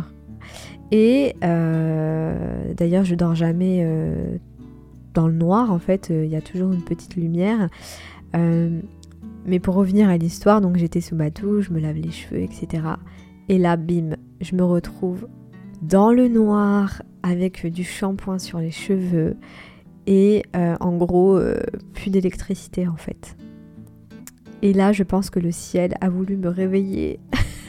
Et 0.90 1.34
d'ailleurs, 1.40 3.04
je 3.04 3.16
dors 3.16 3.34
jamais 3.34 3.84
dans 5.12 5.26
le 5.26 5.32
noir, 5.32 5.72
en 5.72 5.80
fait, 5.80 6.10
il 6.10 6.26
y 6.26 6.36
a 6.36 6.40
toujours 6.40 6.72
une 6.72 6.84
petite 6.84 7.16
lumière. 7.16 7.68
Mais 9.46 9.58
pour 9.58 9.74
revenir 9.74 10.08
à 10.08 10.16
l'histoire, 10.16 10.60
donc 10.60 10.76
j'étais 10.76 11.00
sous 11.00 11.16
douche, 11.16 11.66
je 11.66 11.72
me 11.72 11.80
lave 11.80 11.96
les 11.96 12.10
cheveux, 12.10 12.40
etc. 12.40 12.82
Et 13.48 13.58
là, 13.58 13.76
bim, 13.76 14.16
je 14.40 14.54
me 14.54 14.64
retrouve 14.64 15.28
dans 15.82 16.12
le 16.12 16.28
noir 16.28 17.02
avec 17.22 17.66
du 17.66 17.84
shampoing 17.84 18.38
sur 18.38 18.58
les 18.58 18.70
cheveux 18.70 19.36
et 20.06 20.42
euh, 20.56 20.76
en 20.80 20.96
gros, 20.96 21.36
euh, 21.36 21.60
plus 21.94 22.10
d'électricité 22.10 22.86
en 22.88 22.96
fait. 22.96 23.36
Et 24.62 24.72
là, 24.72 24.92
je 24.92 25.02
pense 25.02 25.28
que 25.28 25.40
le 25.40 25.50
ciel 25.50 25.94
a 26.00 26.08
voulu 26.08 26.36
me 26.36 26.48
réveiller 26.48 27.20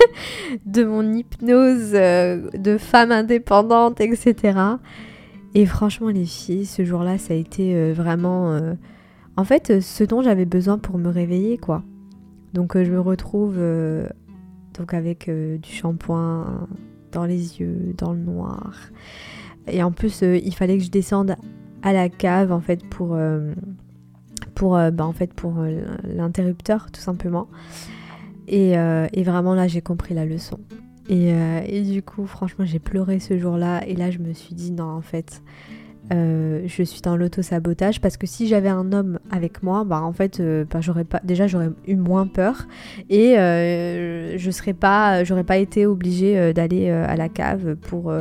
de 0.65 0.83
mon 0.85 1.13
hypnose 1.13 1.91
euh, 1.93 2.49
de 2.51 2.77
femme 2.77 3.11
indépendante, 3.11 3.99
etc. 3.99 4.57
Et 5.53 5.65
franchement, 5.65 6.09
les 6.09 6.25
filles, 6.25 6.65
ce 6.65 6.85
jour-là, 6.85 7.17
ça 7.17 7.33
a 7.33 7.37
été 7.37 7.93
vraiment 7.93 8.59
en 9.37 9.43
fait, 9.43 9.69
euh, 9.69 9.81
ce 9.81 10.03
dont 10.03 10.21
j'avais 10.21 10.45
besoin 10.45 10.77
pour 10.77 10.97
me 10.97 11.09
réveiller, 11.09 11.57
quoi. 11.57 11.83
Donc 12.53 12.75
euh, 12.75 12.85
je 12.85 12.91
me 12.91 12.99
retrouve 12.99 13.55
euh, 13.57 14.07
donc 14.77 14.93
avec 14.93 15.29
du 15.29 15.69
shampoing 15.69 16.67
dans 17.11 17.25
les 17.25 17.59
yeux, 17.59 17.93
dans 17.97 18.13
le 18.13 18.19
noir. 18.19 18.73
Et 19.67 19.81
en 19.83 19.91
plus, 19.91 20.21
il 20.21 20.53
fallait 20.53 20.77
que 20.77 20.83
je 20.83 20.91
descende 20.91 21.35
à 21.81 21.93
la 21.93 22.09
cave 22.09 22.51
en 22.51 22.59
fait 22.59 22.83
pour 22.85 23.17
pour 24.53 24.71
bah, 24.71 25.05
en 25.05 25.13
fait 25.13 25.33
pour 25.33 25.63
l'interrupteur 26.03 26.91
tout 26.91 26.99
simplement. 26.99 27.47
Et, 28.47 28.71
et, 28.71 29.23
vraiment 29.23 29.55
là, 29.55 29.67
j'ai 29.67 29.81
compris 29.81 30.13
la 30.13 30.25
leçon. 30.25 30.59
Et, 31.07 31.29
et 31.29 31.81
du 31.83 32.03
coup, 32.03 32.27
franchement, 32.27 32.65
j'ai 32.65 32.79
pleuré 32.79 33.19
ce 33.19 33.39
jour-là. 33.39 33.87
Et 33.87 33.95
là, 33.95 34.11
je 34.11 34.19
me 34.19 34.33
suis 34.33 34.53
dit 34.53 34.71
non, 34.71 34.89
en 34.89 35.01
fait 35.01 35.41
euh, 36.13 36.61
je 36.67 36.83
suis 36.83 37.01
dans 37.01 37.15
l'auto-sabotage 37.15 37.99
parce 37.99 38.17
que 38.17 38.27
si 38.27 38.47
j'avais 38.47 38.69
un 38.69 38.91
homme 38.93 39.19
avec 39.31 39.63
moi, 39.63 39.83
bah 39.83 40.01
en 40.01 40.13
fait, 40.13 40.39
euh, 40.39 40.65
bah, 40.69 40.79
j'aurais 40.81 41.03
pas, 41.03 41.19
déjà 41.23 41.47
j'aurais 41.47 41.69
eu 41.87 41.95
moins 41.95 42.27
peur 42.27 42.67
et 43.09 43.39
euh, 43.39 44.37
je 44.37 44.51
serais 44.51 44.73
pas, 44.73 45.23
j'aurais 45.23 45.43
pas 45.43 45.57
été 45.57 45.85
obligée 45.85 46.53
d'aller 46.53 46.89
à 46.89 47.15
la 47.15 47.29
cave 47.29 47.75
pour, 47.75 48.13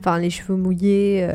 enfin 0.00 0.18
les 0.18 0.30
cheveux 0.30 0.56
mouillés. 0.56 1.28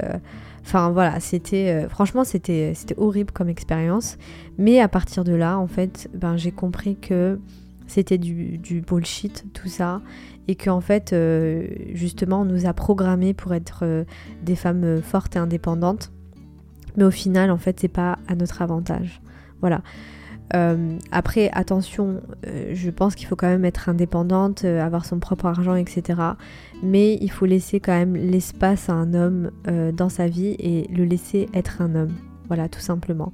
Enfin 0.65 0.91
voilà, 0.91 1.19
c'était, 1.19 1.87
franchement 1.89 2.23
c'était, 2.23 2.73
c'était 2.75 2.95
horrible 2.97 3.31
comme 3.31 3.49
expérience. 3.49 4.17
Mais 4.57 4.79
à 4.79 4.87
partir 4.87 5.23
de 5.23 5.33
là, 5.33 5.57
en 5.57 5.67
fait, 5.67 6.09
ben 6.13 6.37
j'ai 6.37 6.51
compris 6.51 6.95
que 6.95 7.39
c'était 7.88 8.17
du, 8.17 8.82
bullshit 8.88 9.46
tout 9.54 9.67
ça 9.67 10.02
et 10.48 10.56
qu'en 10.56 10.82
fait, 10.82 11.13
euh, 11.13 11.67
justement, 11.93 12.41
on 12.41 12.46
nous 12.46 12.65
a 12.65 12.74
programmés 12.74 13.34
pour 13.34 13.54
être 13.54 13.80
euh, 13.84 14.04
des 14.43 14.56
femmes 14.56 14.84
euh, 14.84 15.02
fortes 15.02 15.36
et 15.36 15.39
indépendantes. 15.39 16.12
Mais 16.98 17.04
au 17.04 17.12
final, 17.12 17.50
en 17.50 17.58
fait, 17.58 17.80
c'est 17.80 17.88
pas 17.88 18.19
à 18.28 18.36
notre 18.36 18.62
avantage. 18.62 19.22
Voilà. 19.62 19.82
après, 21.12 21.50
attention, 21.54 22.22
je 22.74 22.89
pense 22.91 23.15
qu'il 23.15 23.26
faut 23.28 23.36
quand 23.36 23.48
même 23.48 23.65
être 23.65 23.89
indépendante, 23.89 24.65
avoir 24.65 25.06
son 25.06 25.17
propre 25.17 25.46
argent, 25.46 25.74
etc. 25.74 26.19
Mais 26.84 27.17
il 27.22 27.32
faut 27.32 27.46
laisser 27.46 27.80
quand 27.80 27.93
même 27.93 28.15
l'espace 28.15 28.89
à 28.89 28.93
un 28.93 29.15
homme 29.15 29.50
dans 29.93 30.10
sa 30.10 30.28
vie 30.28 30.56
et 30.60 30.88
le 30.93 31.06
laisser 31.06 31.50
être 31.56 31.82
un 31.82 31.96
homme. 31.96 32.13
Voilà, 32.50 32.67
tout 32.69 32.82
simplement. 32.82 33.32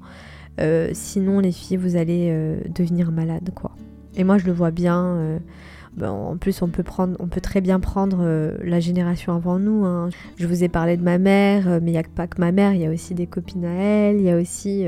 sinon, 0.92 1.40
les 1.40 1.52
filles, 1.52 1.76
vous 1.76 1.96
allez 1.96 2.32
devenir 2.74 3.12
malades, 3.12 3.50
quoi. 3.54 3.72
Et 4.16 4.24
moi, 4.24 4.38
je 4.38 4.46
le 4.46 4.52
vois 4.52 4.70
bien 4.70 5.40
en 6.02 6.36
plus, 6.36 6.62
on 6.62 6.68
peut, 6.68 6.84
prendre, 6.84 7.16
on 7.18 7.26
peut 7.26 7.40
très 7.40 7.60
bien 7.60 7.80
prendre 7.80 8.24
la 8.62 8.80
génération 8.80 9.34
avant 9.34 9.58
nous. 9.58 9.84
Hein. 9.84 10.08
Je 10.38 10.46
vous 10.46 10.62
ai 10.62 10.68
parlé 10.68 10.96
de 10.96 11.02
ma 11.02 11.18
mère, 11.18 11.80
mais 11.82 11.90
il 11.90 11.92
n'y 11.92 11.98
a 11.98 12.02
pas 12.02 12.26
que 12.26 12.40
ma 12.40 12.52
mère, 12.52 12.72
il 12.74 12.80
y 12.80 12.86
a 12.86 12.90
aussi 12.90 13.14
des 13.14 13.26
copines 13.26 13.64
à 13.64 13.72
elle, 13.72 14.16
il 14.16 14.22
y 14.22 14.30
a 14.30 14.36
aussi, 14.36 14.86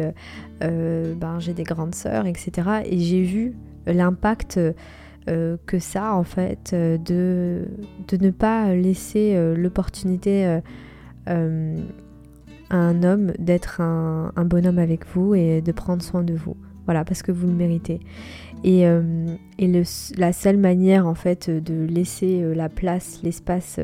ben, 0.61 1.39
j'ai 1.39 1.55
des 1.55 1.65
grandes 1.65 1.95
sœurs, 1.95 2.27
etc. 2.27 2.83
Et 2.85 2.99
j'ai 2.99 3.23
vu 3.23 3.55
l'impact 3.87 4.59
euh, 5.29 5.57
que 5.67 5.79
ça, 5.79 6.15
en 6.15 6.25
fait, 6.25 6.73
euh, 6.73 6.99
de, 6.99 7.69
ne 8.17 8.31
pas 8.31 8.75
laisser 8.75 9.35
euh, 9.37 9.55
l'opportunité 9.57 10.61
à 11.27 11.37
un 12.71 13.03
homme 13.05 13.33
d'être 13.39 13.81
un, 13.81 14.33
bonhomme 14.45 14.79
avec 14.79 15.07
vous 15.15 15.35
et 15.35 15.61
de 15.61 15.73
prendre 15.73 16.03
soin 16.03 16.23
de 16.25 16.35
vous. 16.35 16.57
Voilà, 16.87 17.05
parce 17.05 17.23
que 17.23 17.31
vous 17.31 17.47
le 17.47 17.53
méritez. 17.53 18.01
Et, 18.65 18.85
et 19.59 19.83
la 20.17 20.33
seule 20.33 20.57
manière, 20.57 21.07
en 21.07 21.15
fait, 21.15 21.51
de 21.51 21.85
laisser 21.85 22.55
la 22.55 22.69
place, 22.69 23.21
l'espace 23.23 23.81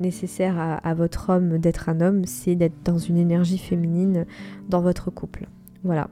nécessaire 0.00 0.56
à, 0.58 0.94
votre 0.94 1.30
homme 1.30 1.58
d'être 1.58 1.88
un 1.88 2.00
homme, 2.00 2.24
c'est 2.24 2.54
d'être 2.54 2.82
dans 2.84 2.98
une 2.98 3.18
énergie 3.18 3.58
féminine 3.58 4.24
dans 4.68 4.80
votre 4.80 5.10
couple. 5.10 5.46
Voilà, 5.82 6.08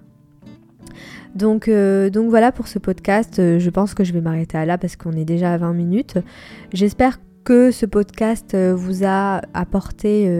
donc, 1.34 1.68
euh, 1.68 2.10
donc 2.10 2.28
voilà 2.28 2.52
pour 2.52 2.68
ce 2.68 2.78
podcast. 2.78 3.38
Euh, 3.38 3.58
je 3.58 3.70
pense 3.70 3.94
que 3.94 4.04
je 4.04 4.12
vais 4.12 4.20
m'arrêter 4.20 4.58
à 4.58 4.66
là 4.66 4.78
parce 4.78 4.96
qu'on 4.96 5.12
est 5.12 5.24
déjà 5.24 5.52
à 5.52 5.58
20 5.58 5.72
minutes. 5.72 6.18
J'espère 6.72 7.18
que 7.18 7.22
ce 7.48 7.86
podcast 7.86 8.54
euh, 8.54 8.74
vous 8.74 9.04
a 9.04 9.42
apporté 9.54 10.30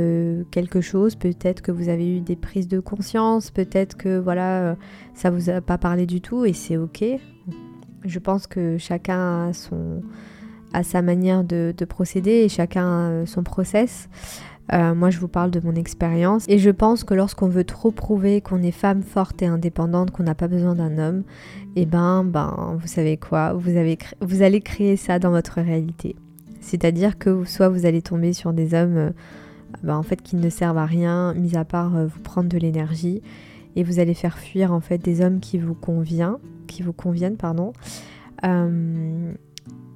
quelque 0.50 0.80
chose. 0.80 1.14
Peut-être 1.14 1.62
que 1.62 1.72
vous 1.72 1.88
avez 1.88 2.16
eu 2.16 2.20
des 2.20 2.36
prises 2.36 2.68
de 2.68 2.80
conscience. 2.80 3.50
Peut-être 3.50 3.96
que 3.96 4.18
voilà, 4.18 4.76
ça 5.14 5.30
vous 5.30 5.50
a 5.50 5.60
pas 5.60 5.78
parlé 5.78 6.06
du 6.06 6.20
tout 6.20 6.44
et 6.44 6.52
c'est 6.52 6.76
ok. 6.76 7.04
Je 8.04 8.18
pense 8.18 8.46
que 8.46 8.78
chacun 8.78 9.48
a 9.48 9.52
son 9.52 10.02
a 10.74 10.82
sa 10.82 11.02
manière 11.02 11.44
de, 11.44 11.74
de 11.76 11.84
procéder 11.84 12.30
et 12.30 12.48
chacun 12.48 13.22
a 13.22 13.26
son 13.26 13.42
process. 13.42 14.08
Euh, 14.72 14.94
moi, 14.94 15.10
je 15.10 15.18
vous 15.18 15.28
parle 15.28 15.50
de 15.50 15.60
mon 15.60 15.74
expérience. 15.74 16.44
Et 16.48 16.58
je 16.58 16.70
pense 16.70 17.04
que 17.04 17.14
lorsqu'on 17.14 17.48
veut 17.48 17.64
trop 17.64 17.90
prouver 17.90 18.40
qu'on 18.40 18.62
est 18.62 18.70
femme 18.70 19.02
forte 19.02 19.42
et 19.42 19.46
indépendante, 19.46 20.10
qu'on 20.10 20.22
n'a 20.22 20.34
pas 20.34 20.48
besoin 20.48 20.74
d'un 20.74 20.98
homme, 20.98 21.24
eh 21.76 21.84
ben, 21.84 22.24
ben, 22.24 22.76
vous 22.78 22.86
savez 22.86 23.16
quoi? 23.16 23.52
Vous, 23.52 23.76
avez 23.76 23.98
vous 24.20 24.42
allez 24.42 24.60
créer 24.60 24.96
ça 24.96 25.18
dans 25.18 25.30
votre 25.30 25.60
réalité. 25.60 26.16
C'est-à-dire 26.62 27.18
que 27.18 27.44
soit 27.44 27.68
vous 27.68 27.84
allez 27.84 28.00
tomber 28.00 28.32
sur 28.32 28.54
des 28.54 28.72
hommes 28.72 28.96
euh, 28.96 29.10
ben, 29.82 29.96
en 29.96 30.02
fait, 30.02 30.22
qui 30.22 30.36
ne 30.36 30.48
servent 30.48 30.78
à 30.78 30.86
rien, 30.86 31.34
mis 31.34 31.56
à 31.56 31.64
part 31.64 31.94
euh, 31.96 32.06
vous 32.06 32.20
prendre 32.20 32.48
de 32.48 32.56
l'énergie, 32.56 33.20
et 33.76 33.84
vous 33.84 34.00
allez 34.00 34.14
faire 34.14 34.38
fuir 34.38 34.72
en 34.72 34.80
fait 34.80 34.98
des 34.98 35.20
hommes 35.22 35.40
qui 35.40 35.58
vous 35.58 35.74
conviennent, 35.74 36.38
qui 36.66 36.82
vous 36.82 36.92
conviennent, 36.92 37.36
pardon. 37.36 37.72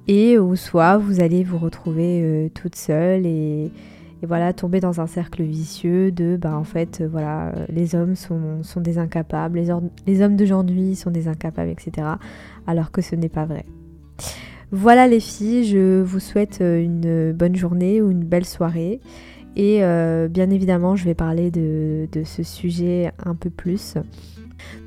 et 0.07 0.39
ou 0.39 0.55
soit 0.55 0.97
vous 0.97 1.19
allez 1.21 1.43
vous 1.43 1.57
retrouver 1.57 2.51
toute 2.55 2.75
seule 2.75 3.25
et 3.25 3.71
voilà 4.25 4.53
tomber 4.53 4.79
dans 4.79 4.99
un 4.99 5.07
cercle 5.07 5.43
vicieux 5.43 6.11
de 6.11 6.37
bah 6.37 6.57
en 6.57 6.63
fait 6.63 7.01
euh, 7.01 7.07
voilà 7.07 7.49
euh, 7.49 7.65
les 7.69 7.93
hommes 7.93 8.15
sont, 8.15 8.63
sont 8.63 8.81
des 8.81 8.97
incapables 8.97 9.59
les, 9.59 9.69
les 10.07 10.21
hommes 10.21 10.35
d'aujourd'hui 10.35 10.95
sont 10.95 11.11
des 11.11 11.27
incapables 11.27 11.69
etc 11.69 12.07
alors 12.65 12.91
que 12.91 13.01
ce 13.01 13.15
n'est 13.15 13.29
pas 13.29 13.45
vrai 13.45 13.65
voilà 14.71 15.07
les 15.07 15.19
filles 15.19 15.65
je 15.65 16.01
vous 16.01 16.19
souhaite 16.19 16.59
euh, 16.61 16.81
une 16.81 17.31
bonne 17.33 17.55
journée 17.55 18.01
ou 18.01 18.11
une 18.11 18.23
belle 18.23 18.45
soirée. 18.45 18.99
Et 19.55 19.79
bien 20.29 20.51
évidemment 20.51 20.95
je 20.95 21.03
vais 21.03 21.15
parler 21.15 21.49
de 21.49 22.07
ce 22.23 22.43
sujet 22.43 23.11
un 23.25 23.33
peu 23.33 23.49
plus 23.49 23.95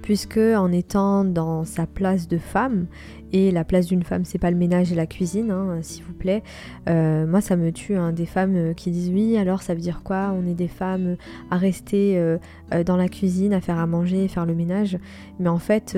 puisque 0.03 0.39
en 0.39 0.73
étant 0.73 1.25
dans 1.25 1.65
sa 1.65 1.87
place 1.87 2.29
de 2.29 2.39
femme 2.39 2.87
et 3.33 3.51
la 3.51 3.65
place 3.65 3.87
d'une 3.87 4.03
femme, 4.03 4.25
c'est 4.25 4.39
pas 4.39 4.51
le 4.51 4.57
ménage 4.57 4.93
et 4.93 4.95
la 4.95 5.07
cuisine, 5.07 5.51
hein, 5.51 5.79
s'il 5.83 6.03
vous 6.05 6.13
plaît. 6.13 6.43
Euh, 6.89 7.27
moi, 7.27 7.41
ça 7.41 7.57
me 7.57 7.71
tue, 7.71 7.95
hein, 7.95 8.13
des 8.13 8.27
femmes 8.27 8.57
euh, 8.57 8.75
qui 8.75 8.91
disent 8.91 9.11
oui, 9.11 9.37
alors 9.37 9.63
ça 9.63 9.75
veut 9.75 9.81
dire 9.81 10.03
quoi? 10.03 10.35
On 10.37 10.47
est 10.49 10.55
des 10.55 10.69
femmes 10.69 11.17
à 11.51 11.57
rester 11.57 12.19
euh, 12.19 12.39
dans 12.85 12.97
la 12.97 13.09
cuisine, 13.09 13.53
à 13.53 13.61
faire 13.61 13.79
à 13.79 13.87
manger, 13.87 14.27
faire 14.29 14.47
le 14.47 14.55
ménage. 14.55 14.99
Mais 15.39 15.49
en 15.49 15.59
fait, 15.59 15.97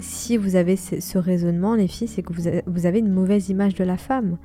si 0.00 0.36
vous 0.36 0.56
avez 0.56 0.76
ce, 0.76 1.18
raisonnement, 1.18 1.74
les 1.74 1.88
filles, 1.88 2.08
c'est 2.08 2.22
que 2.22 2.32
vous 2.32 2.86
avez, 2.86 2.98
une 2.98 3.12
mauvaise 3.12 3.48
image 3.48 3.74
de 3.74 3.84
la 3.84 3.96
femme. 3.96 4.38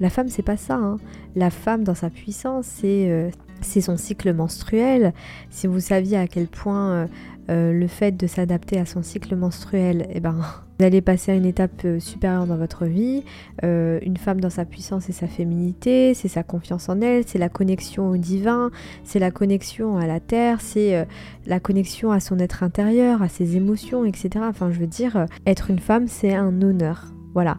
La 0.00 0.10
femme, 0.10 0.28
c'est 0.28 0.42
pas 0.42 0.56
ça. 0.56 0.76
Hein. 0.76 0.98
La 1.34 1.50
femme, 1.50 1.82
dans 1.82 1.94
sa 1.94 2.10
puissance, 2.10 2.66
c'est 2.66 3.30
c'est 3.60 3.80
son 3.80 3.96
cycle 3.96 4.32
menstruel. 4.32 5.12
Si 5.50 5.66
vous 5.66 5.80
saviez 5.80 6.16
à 6.16 6.26
quel 6.26 6.46
point 6.46 7.08
le 7.48 7.86
fait 7.86 8.12
de 8.12 8.26
s'adapter 8.26 8.78
à 8.78 8.86
son 8.86 9.02
cycle 9.02 9.34
menstruel, 9.34 10.06
eh 10.12 10.20
ben, 10.20 10.36
vous 10.78 10.84
allez 10.84 11.00
passer 11.00 11.32
à 11.32 11.34
une 11.34 11.44
étape 11.44 11.82
euh, 11.84 11.98
supérieure 11.98 12.46
dans 12.46 12.56
votre 12.56 12.84
vie. 12.86 13.24
Euh, 13.64 13.98
une 14.02 14.16
femme 14.16 14.40
dans 14.40 14.50
sa 14.50 14.64
puissance 14.64 15.08
et 15.08 15.12
sa 15.12 15.26
féminité, 15.26 16.14
c'est 16.14 16.28
sa 16.28 16.44
confiance 16.44 16.88
en 16.88 17.00
elle, 17.00 17.24
c'est 17.26 17.38
la 17.38 17.48
connexion 17.48 18.08
au 18.10 18.16
divin, 18.16 18.70
c'est 19.02 19.18
la 19.18 19.32
connexion 19.32 19.96
à 19.98 20.06
la 20.06 20.20
terre, 20.20 20.60
c'est 20.60 20.96
euh, 20.96 21.04
la 21.46 21.58
connexion 21.58 22.12
à 22.12 22.20
son 22.20 22.38
être 22.38 22.62
intérieur, 22.62 23.22
à 23.22 23.28
ses 23.28 23.56
émotions, 23.56 24.04
etc. 24.04 24.44
Enfin, 24.48 24.70
je 24.70 24.78
veux 24.78 24.86
dire, 24.86 25.26
être 25.46 25.70
une 25.70 25.80
femme, 25.80 26.06
c'est 26.06 26.34
un 26.34 26.62
honneur. 26.62 27.12
Voilà. 27.34 27.58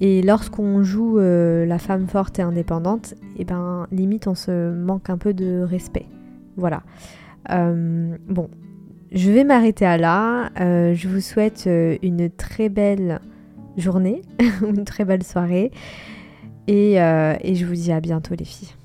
Et 0.00 0.22
lorsqu'on 0.22 0.82
joue 0.82 1.18
la 1.18 1.78
femme 1.78 2.06
forte 2.06 2.38
et 2.38 2.42
indépendante, 2.42 3.14
et 3.36 3.40
eh 3.40 3.44
ben 3.44 3.86
limite 3.90 4.26
on 4.26 4.34
se 4.34 4.72
manque 4.72 5.08
un 5.08 5.16
peu 5.18 5.32
de 5.32 5.62
respect. 5.62 6.06
Voilà. 6.56 6.82
bon, 7.48 8.50
je 9.12 9.30
vais 9.30 9.44
m'arrêter 9.44 9.86
à 9.86 9.96
là. 9.96 10.50
Euh, 10.60 10.94
je 10.94 11.08
vous 11.08 11.20
souhaite 11.20 11.64
euh, 11.66 11.96
une 12.02 12.28
très 12.28 12.68
belle 12.68 13.20
journée, 13.76 14.22
une 14.62 14.84
très 14.84 15.04
belle 15.04 15.22
soirée. 15.22 15.70
Et, 16.66 17.00
euh, 17.00 17.34
et 17.40 17.54
je 17.54 17.64
vous 17.64 17.74
dis 17.74 17.92
à 17.92 18.00
bientôt 18.00 18.34
les 18.38 18.44
filles. 18.44 18.75